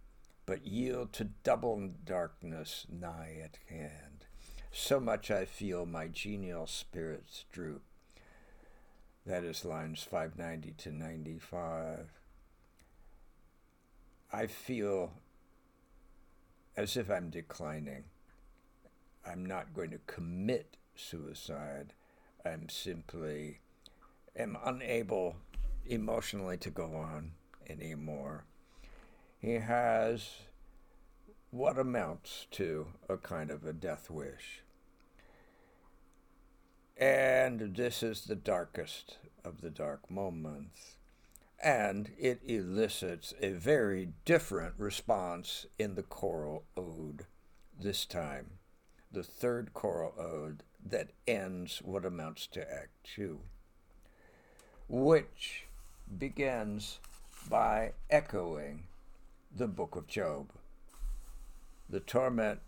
but 0.50 0.66
yield 0.66 1.12
to 1.12 1.22
double 1.44 1.90
darkness 2.04 2.84
nigh 2.90 3.36
at 3.40 3.56
hand. 3.72 4.26
So 4.72 4.98
much 4.98 5.30
I 5.30 5.44
feel 5.44 5.86
my 5.86 6.08
genial 6.08 6.66
spirits 6.66 7.44
droop. 7.52 7.82
That 9.24 9.44
is 9.44 9.64
lines 9.64 10.02
590 10.02 10.72
to 10.78 10.90
95. 10.90 12.10
I 14.32 14.46
feel 14.48 15.12
as 16.76 16.96
if 16.96 17.08
I'm 17.08 17.30
declining. 17.30 18.06
I'm 19.26 19.44
not 19.44 19.74
going 19.74 19.90
to 19.90 20.00
commit 20.06 20.76
suicide. 20.94 21.92
I'm 22.44 22.68
simply 22.68 23.60
am 24.36 24.56
unable 24.64 25.36
emotionally 25.86 26.56
to 26.58 26.70
go 26.70 26.94
on 26.96 27.32
anymore. 27.68 28.44
He 29.40 29.54
has 29.54 30.30
what 31.50 31.78
amounts 31.78 32.46
to 32.52 32.88
a 33.08 33.16
kind 33.16 33.50
of 33.50 33.64
a 33.64 33.72
death 33.72 34.10
wish. 34.10 34.62
And 36.96 37.74
this 37.74 38.02
is 38.02 38.22
the 38.22 38.36
darkest 38.36 39.18
of 39.44 39.62
the 39.62 39.70
dark 39.70 40.10
moments. 40.10 40.96
And 41.62 42.10
it 42.18 42.40
elicits 42.46 43.34
a 43.40 43.52
very 43.52 44.10
different 44.24 44.74
response 44.78 45.66
in 45.78 45.94
the 45.94 46.02
choral 46.02 46.64
ode 46.76 47.26
this 47.78 48.04
time, 48.06 48.59
the 49.12 49.22
third 49.22 49.72
choral 49.74 50.14
ode 50.18 50.62
that 50.84 51.10
ends 51.26 51.80
what 51.84 52.04
amounts 52.04 52.46
to 52.48 52.60
Act 52.60 52.90
Two, 53.02 53.40
which 54.88 55.66
begins 56.18 56.98
by 57.48 57.92
echoing 58.08 58.84
the 59.54 59.68
book 59.68 59.96
of 59.96 60.06
Job. 60.06 60.50
The 61.88 62.00
torment 62.00 62.60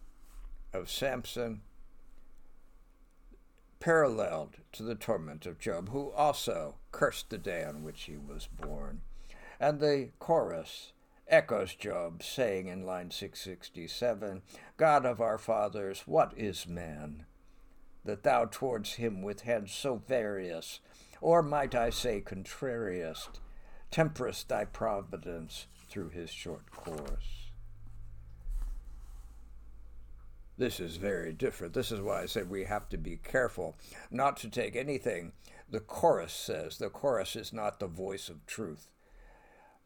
of 0.72 0.90
Samson 0.90 1.62
paralleled 3.78 4.56
to 4.72 4.82
the 4.82 4.94
torment 4.94 5.46
of 5.46 5.58
Job, 5.58 5.90
who 5.90 6.10
also 6.12 6.76
cursed 6.92 7.30
the 7.30 7.38
day 7.38 7.64
on 7.64 7.82
which 7.82 8.02
he 8.04 8.16
was 8.16 8.46
born. 8.46 9.00
And 9.60 9.80
the 9.80 10.10
chorus 10.18 10.92
echoes 11.28 11.74
Job, 11.74 12.22
saying 12.22 12.68
in 12.68 12.84
line 12.84 13.10
667 13.10 14.42
God 14.76 15.06
of 15.06 15.20
our 15.20 15.38
fathers, 15.38 16.02
what 16.06 16.32
is 16.36 16.66
man? 16.66 17.26
That 18.04 18.22
thou 18.22 18.46
towards 18.50 18.94
him 18.94 19.22
with 19.22 19.42
hands 19.42 19.72
so 19.72 20.02
various, 20.06 20.80
or 21.20 21.42
might 21.42 21.74
I 21.74 21.90
say 21.90 22.20
contrarious, 22.20 23.28
temperest 23.90 24.48
thy 24.48 24.64
providence 24.64 25.66
through 25.88 26.10
his 26.10 26.30
short 26.30 26.70
course. 26.70 27.50
This 30.58 30.80
is 30.80 30.96
very 30.96 31.32
different. 31.32 31.74
This 31.74 31.90
is 31.90 32.00
why 32.00 32.22
I 32.22 32.26
said 32.26 32.50
we 32.50 32.64
have 32.64 32.88
to 32.90 32.98
be 32.98 33.16
careful 33.16 33.76
not 34.10 34.36
to 34.38 34.48
take 34.48 34.76
anything 34.76 35.32
the 35.70 35.80
chorus 35.80 36.32
says. 36.32 36.78
The 36.78 36.90
chorus 36.90 37.34
is 37.36 37.52
not 37.52 37.80
the 37.80 37.86
voice 37.86 38.28
of 38.28 38.46
truth 38.46 38.88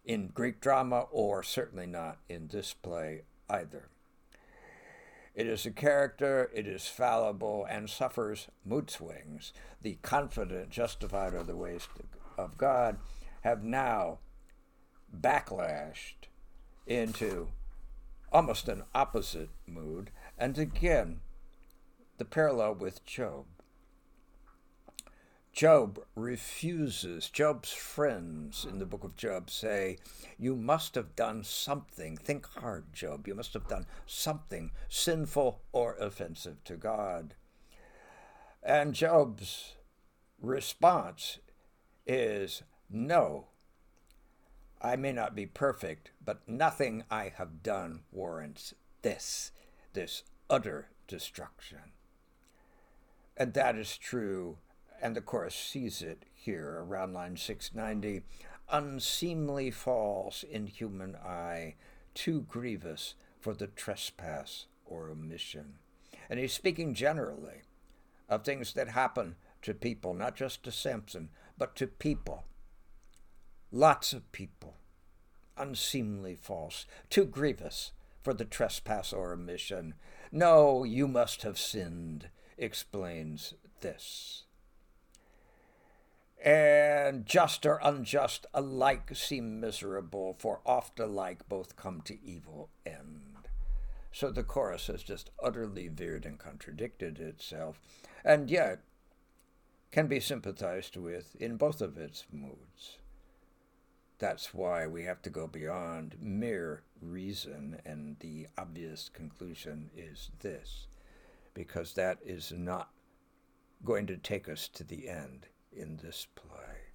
in 0.07 0.29
Greek 0.29 0.61
drama, 0.61 1.07
or 1.11 1.43
certainly 1.43 1.87
not 1.87 2.19
in 2.29 2.49
this 2.49 2.73
play 2.73 3.23
either. 3.51 3.89
It 5.35 5.47
is 5.47 5.67
a 5.67 5.71
character, 5.71 6.51
it 6.55 6.67
is 6.67 6.87
fallible, 6.87 7.67
and 7.69 7.91
suffers 7.91 8.49
mood 8.65 8.89
swings. 8.89 9.53
The 9.83 9.99
confident, 10.01 10.71
justified 10.71 11.35
of 11.35 11.47
the 11.47 11.57
ways 11.57 11.87
of 12.39 12.57
God 12.57 12.97
have 13.43 13.63
now 13.63 14.21
backlashed 15.15 16.29
into 16.87 17.49
almost 18.33 18.69
an 18.69 18.85
opposite 18.95 19.51
mood 19.67 20.11
and 20.39 20.57
again, 20.59 21.21
the 22.19 22.25
parallel 22.25 22.75
with 22.75 23.05
Job. 23.05 23.45
Job 25.57 26.05
refuses. 26.15 27.31
Job's 27.31 27.73
friends 27.73 28.67
in 28.69 28.79
the 28.79 28.85
book 28.85 29.05
of 29.05 29.17
Job 29.17 29.49
say, 29.49 29.97
You 30.39 30.55
must 30.55 30.95
have 30.97 31.17
done 31.17 31.45
something. 31.45 32.19
Think 32.19 32.45
hard, 32.47 32.93
Job. 32.93 33.27
You 33.27 33.35
must 33.35 33.55
have 33.55 33.67
done 33.67 33.87
something 34.05 34.71
sinful 34.91 35.63
or 35.73 35.95
offensive 35.95 36.63
to 36.65 36.77
God. 36.77 37.37
And 38.63 38.93
Job's 38.93 39.77
response 40.43 41.39
is, 42.07 42.63
No, 42.91 43.47
I 44.83 44.97
may 44.97 45.13
not 45.13 45.35
be 45.35 45.47
perfect, 45.47 46.11
but 46.23 46.47
nothing 46.47 47.05
I 47.11 47.33
have 47.35 47.63
done 47.63 48.03
warrants 48.13 48.75
this 49.01 49.53
this 49.95 50.23
utter 50.51 50.89
destruction. 51.09 51.93
And 53.39 53.55
that 53.55 53.77
is 53.77 53.97
true, 53.97 54.59
and 55.03 55.15
the 55.15 55.21
chorus 55.21 55.55
sees 55.55 56.03
it 56.03 56.25
here 56.33 56.85
around 56.87 57.13
line 57.13 57.37
690 57.37 58.25
unseemly 58.69 59.71
falls 59.71 60.45
in 60.51 60.67
human 60.67 61.17
eye, 61.17 61.75
too 62.15 62.43
grievous 62.43 63.15
for 63.41 63.55
the 63.55 63.69
trespass 63.69 64.67
or 64.85 65.09
omission. 65.09 65.75
And 66.29 66.41
he's 66.41 66.53
speaking 66.53 66.95
generally 66.95 67.63
of 68.29 68.45
things 68.45 68.73
that 68.73 68.89
happen 68.89 69.37
to 69.63 69.75
people, 69.75 70.15
not 70.15 70.35
just 70.35 70.63
to 70.65 70.73
Samson, 70.73 71.29
but 71.57 71.77
to 71.77 71.87
people. 71.87 72.45
Lots 73.71 74.13
of 74.13 74.31
people. 74.33 74.77
Unseemly 75.57 76.35
false, 76.35 76.87
too 77.09 77.25
grievous 77.25 77.93
for 78.23 78.35
the 78.35 78.45
trespass 78.45 79.13
or 79.13 79.33
omission. 79.33 79.95
No, 80.33 80.85
you 80.85 81.07
must 81.07 81.43
have 81.43 81.59
sinned, 81.59 82.29
explains 82.59 83.55
this. 83.81 84.46
And 86.47 87.27
just 87.27 87.67
or 87.67 87.81
unjust 87.83 88.47
alike 88.55 89.11
seem 89.17 89.59
miserable, 89.59 90.37
for 90.39 90.61
oft 90.65 91.01
alike 91.01 91.49
both 91.49 91.75
come 91.75 92.03
to 92.03 92.25
evil 92.25 92.71
end. 92.87 93.49
So 94.13 94.31
the 94.31 94.45
chorus 94.45 94.87
has 94.87 95.03
just 95.03 95.33
utterly 95.43 95.89
veered 95.89 96.25
and 96.25 96.39
contradicted 96.39 97.19
itself, 97.19 97.81
and 98.25 98.49
yet 98.49 98.79
can 99.91 100.07
be 100.07 100.21
sympathized 100.21 100.97
with 100.97 101.35
in 101.35 101.57
both 101.57 101.83
of 101.83 101.99
its 101.99 102.25
moods. 102.31 102.99
That's 104.21 104.55
why 104.55 104.87
we 104.87 105.03
have 105.03 105.23
to 105.23 105.31
go 105.31 105.49
beyond 105.49 106.15
mere 106.21 106.85
reason, 107.03 107.81
and 107.85 108.21
the 108.21 108.47
obvious 108.57 109.09
conclusion 109.13 109.91
is 109.97 110.31
this 110.39 110.87
because 111.55 111.95
that 111.95 112.19
is 112.25 112.53
not 112.57 112.91
going 113.85 114.07
to 114.07 114.17
take 114.17 114.49
us 114.49 114.69
to 114.69 114.85
the 114.85 115.09
end 115.09 115.49
in 115.77 115.99
this 116.03 116.27
play. 116.35 116.87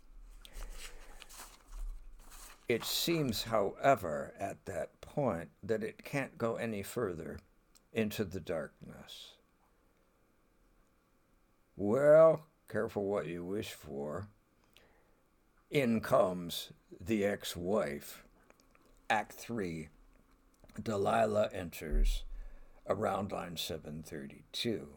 It 2.68 2.84
seems, 2.86 3.44
however, 3.44 4.34
at 4.40 4.66
that 4.66 5.02
point 5.02 5.50
that 5.62 5.84
it 5.84 6.04
can't 6.04 6.38
go 6.38 6.56
any 6.56 6.84
further 6.84 7.40
into 7.92 8.24
the 8.24 8.40
darkness. 8.40 9.34
Well, 11.76 12.46
careful 12.70 13.06
what 13.06 13.28
you 13.28 13.44
wish 13.44 13.72
for. 13.72 14.28
In 15.70 16.00
comes 16.00 16.72
the 17.00 17.26
ex 17.26 17.56
wife. 17.56 18.24
Act 19.10 19.34
3. 19.34 19.90
Delilah 20.82 21.50
enters 21.54 22.24
around 22.88 23.32
line 23.32 23.58
732. 23.58 24.88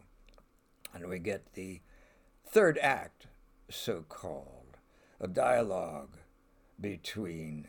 And 0.92 1.08
we 1.08 1.18
get 1.18 1.54
the 1.54 1.80
third 2.46 2.78
act, 2.78 3.26
so 3.70 4.04
called, 4.08 4.78
a 5.20 5.28
dialogue 5.28 6.16
between 6.80 7.68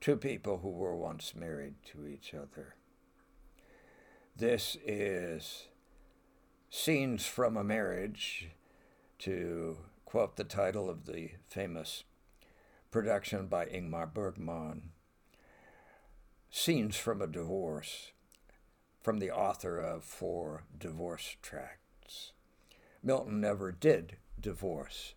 two 0.00 0.16
people 0.16 0.58
who 0.58 0.70
were 0.70 0.96
once 0.96 1.34
married 1.34 1.74
to 1.92 2.06
each 2.06 2.34
other. 2.34 2.74
This 4.36 4.76
is 4.86 5.66
Scenes 6.70 7.26
from 7.26 7.56
a 7.56 7.64
Marriage, 7.64 8.50
to 9.18 9.78
quote 10.04 10.36
the 10.36 10.44
title 10.44 10.88
of 10.88 11.06
the 11.06 11.32
famous 11.46 12.04
production 12.90 13.46
by 13.46 13.66
Ingmar 13.66 14.12
Bergman. 14.12 14.90
Scenes 16.50 16.96
from 16.96 17.20
a 17.20 17.26
Divorce, 17.26 18.12
from 19.02 19.18
the 19.18 19.30
author 19.30 19.78
of 19.78 20.02
Four 20.02 20.64
Divorce 20.76 21.36
Tracts. 21.42 22.32
Milton 23.02 23.40
never 23.40 23.70
did 23.70 24.16
divorce 24.40 25.14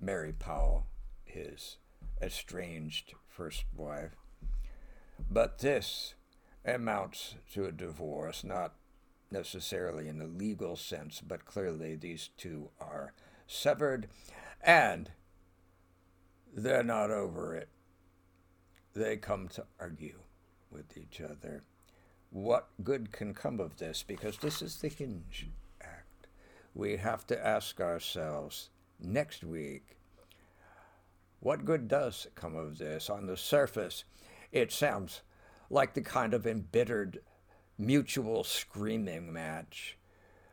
Mary 0.00 0.32
Powell, 0.32 0.86
his 1.24 1.76
estranged 2.22 3.14
first 3.28 3.64
wife. 3.76 4.16
But 5.30 5.58
this 5.58 6.14
amounts 6.64 7.34
to 7.52 7.66
a 7.66 7.72
divorce, 7.72 8.42
not 8.44 8.74
necessarily 9.30 10.08
in 10.08 10.18
the 10.18 10.26
legal 10.26 10.76
sense, 10.76 11.20
but 11.20 11.44
clearly 11.44 11.94
these 11.94 12.30
two 12.36 12.70
are 12.80 13.12
severed. 13.46 14.08
And 14.60 15.10
they're 16.52 16.82
not 16.82 17.10
over 17.10 17.54
it. 17.54 17.68
They 18.94 19.16
come 19.16 19.48
to 19.48 19.66
argue 19.78 20.20
with 20.70 20.96
each 20.96 21.20
other. 21.20 21.62
What 22.30 22.68
good 22.82 23.12
can 23.12 23.34
come 23.34 23.60
of 23.60 23.78
this? 23.78 24.02
Because 24.02 24.38
this 24.38 24.62
is 24.62 24.78
the 24.78 24.88
hinge 24.88 25.48
act. 25.80 26.26
We 26.74 26.96
have 26.96 27.26
to 27.28 27.46
ask 27.46 27.80
ourselves 27.80 28.70
next 29.02 29.44
week 29.44 29.96
what 31.40 31.64
good 31.64 31.88
does 31.88 32.26
come 32.34 32.54
of 32.54 32.78
this? 32.78 33.08
On 33.08 33.26
the 33.26 33.36
surface, 33.36 34.04
it 34.52 34.70
sounds 34.70 35.22
like 35.70 35.94
the 35.94 36.02
kind 36.02 36.34
of 36.34 36.46
embittered 36.46 37.20
mutual 37.78 38.44
screaming 38.44 39.32
match 39.32 39.96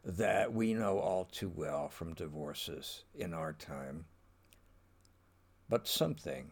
that 0.06 0.54
we 0.54 0.74
know 0.74 1.00
all 1.00 1.26
too 1.26 1.52
well 1.54 1.90
from 1.90 2.14
divorces 2.14 3.04
in 3.14 3.34
our 3.34 3.52
time. 3.52 4.06
But 5.68 5.88
something, 5.88 6.52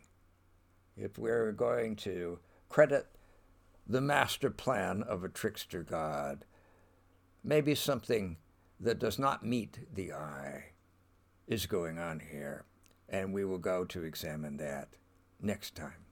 if 0.98 1.18
we're 1.18 1.54
going 1.54 1.96
to 1.98 2.40
credit 2.68 3.08
the 3.88 4.02
master 4.02 4.50
plan 4.50 5.02
of 5.04 5.24
a 5.24 5.30
trickster 5.30 5.84
God, 5.84 6.44
maybe 7.42 7.74
something 7.74 8.36
that 8.82 9.00
does 9.00 9.18
not 9.18 9.46
meet 9.46 9.80
the 9.94 10.12
eye 10.12 10.66
is 11.48 11.66
going 11.66 11.98
on 11.98 12.20
here, 12.32 12.66
and 13.10 13.34
we 13.34 13.46
will 13.46 13.58
go 13.58 13.86
to 13.86 14.04
examine 14.04 14.58
that 14.58 14.90
next 15.42 15.76
time. 15.76 16.05